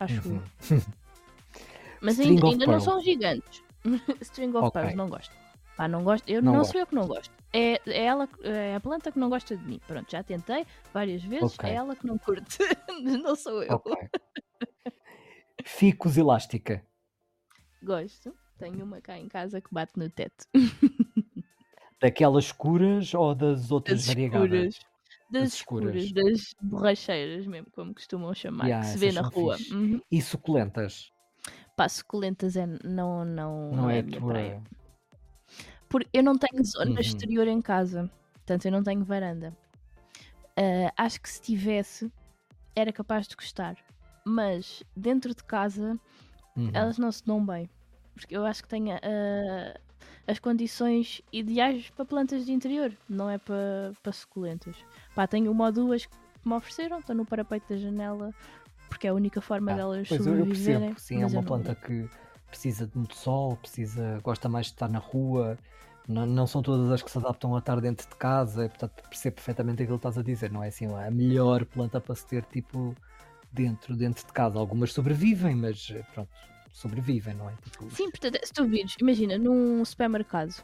[0.00, 0.42] Acho Uhum.
[0.70, 0.82] eu.
[2.00, 3.62] Mas ainda, ainda não são gigantes.
[4.22, 4.72] String of Ok.
[4.72, 5.34] Pearls, não gosto.
[5.76, 6.28] Pá, não gosto.
[6.28, 7.30] Eu Não não, sou eu que não gosto.
[7.52, 9.80] É, é ela, é a planta que não gosta de mim.
[9.86, 11.54] Pronto, já tentei várias vezes.
[11.58, 11.68] Ok.
[11.68, 12.58] É ela que não curte.
[13.22, 13.74] não sou eu.
[13.76, 13.92] Ok.
[15.64, 16.84] Ficus elástica.
[17.82, 18.34] Gosto.
[18.58, 20.44] Tenho uma cá em casa que bate no teto.
[22.00, 24.74] Daquelas escuras ou das outras Das variegadas?
[24.74, 24.89] escuras.
[25.30, 26.04] Das escuras.
[26.04, 29.56] escuras, das borracheiras mesmo, como costumam chamar, Yeah, que se vê na rua.
[29.70, 30.00] Uhum.
[30.10, 31.10] E suculentas?
[31.76, 34.32] Pá, suculentas é, não, não, Não, é é, a a tua.
[34.32, 34.62] praia.
[35.88, 37.00] Porque eu não tenho zona Uhum.
[37.00, 39.56] exterior em casa, portanto eu não tenho varanda.
[40.56, 42.12] Ah, acho que se tivesse,
[42.76, 43.76] era capaz de gostar.
[44.24, 45.98] Mas dentro de casa,
[46.56, 46.70] Uhum.
[46.74, 47.68] elas não se dão bem.
[48.14, 49.80] Porque eu acho que tenho ah,
[50.26, 54.76] as condições ideais para plantas de interior, não é para, para suculentas.
[55.14, 58.32] Pá, tenho uma ou duas que me ofereceram, estão no parapeito da janela,
[58.88, 60.46] porque é a única forma Ah, delas Pois eu, eu sobreviverem.
[60.46, 62.08] percebo, sim, é uma planta que
[62.48, 65.58] precisa de muito sol, precisa, gosta mais de estar na rua,
[66.08, 69.36] Não, não, são todas as que se adaptam a estar dentro de casa, portanto percebo
[69.36, 72.44] perfeitamente aquilo que estás a dizer, não é assim a melhor planta para se ter
[72.46, 72.96] tipo
[73.52, 74.58] dentro, dentro de casa.
[74.58, 76.30] Algumas sobrevivem, mas pronto,
[76.72, 77.54] sobrevivem, não é?
[77.62, 77.90] Tipo...
[77.90, 80.54] Sim, portanto, se tu vires, imagina, num supermercado,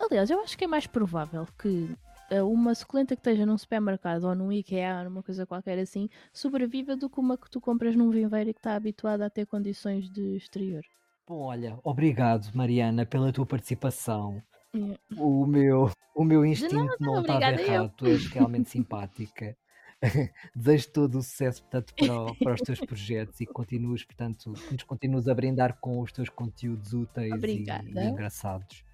[0.00, 1.88] aliás, eu acho que é mais provável que
[2.30, 6.08] eh, uma suculenta que esteja num supermercado ou num IKEA ou numa coisa qualquer assim
[6.32, 9.46] sobreviva do que uma que tu compras num viveiro e que está habituada a ter
[9.46, 10.82] condições de exterior.
[11.28, 14.42] Bom, olha, obrigado Mariana pela tua participação.
[14.74, 14.98] É.
[15.18, 19.54] O meu, o meu instinto nada, não estava errado, tu és realmente simpática.
[20.54, 24.82] Desejo todo o sucesso portanto, para, o, para, os teus projetos e continues, portanto, nos
[24.82, 28.84] continues a brindar com os teus conteúdos úteis e, e, engraçados.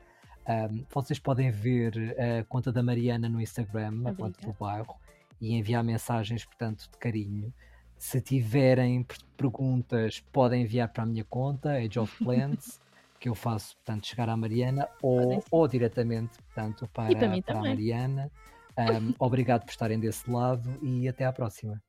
[0.47, 4.97] Um, vocês podem ver a conta da Mariana no Instagram, a conta do bairro,
[5.41, 7.53] e enviar mensagens, portanto, de carinho.
[7.99, 9.07] Se tiverem
[9.37, 12.81] perguntas, podem enviar para a minha conta, Age of Plants,
[13.21, 17.63] que eu faço, portanto, chegar à Mariana, ou, ou diretamente, portanto, para, para, para a
[17.63, 18.31] Mariana.
[18.79, 21.83] Um, obrigado por estarem desse lado e até à próxima.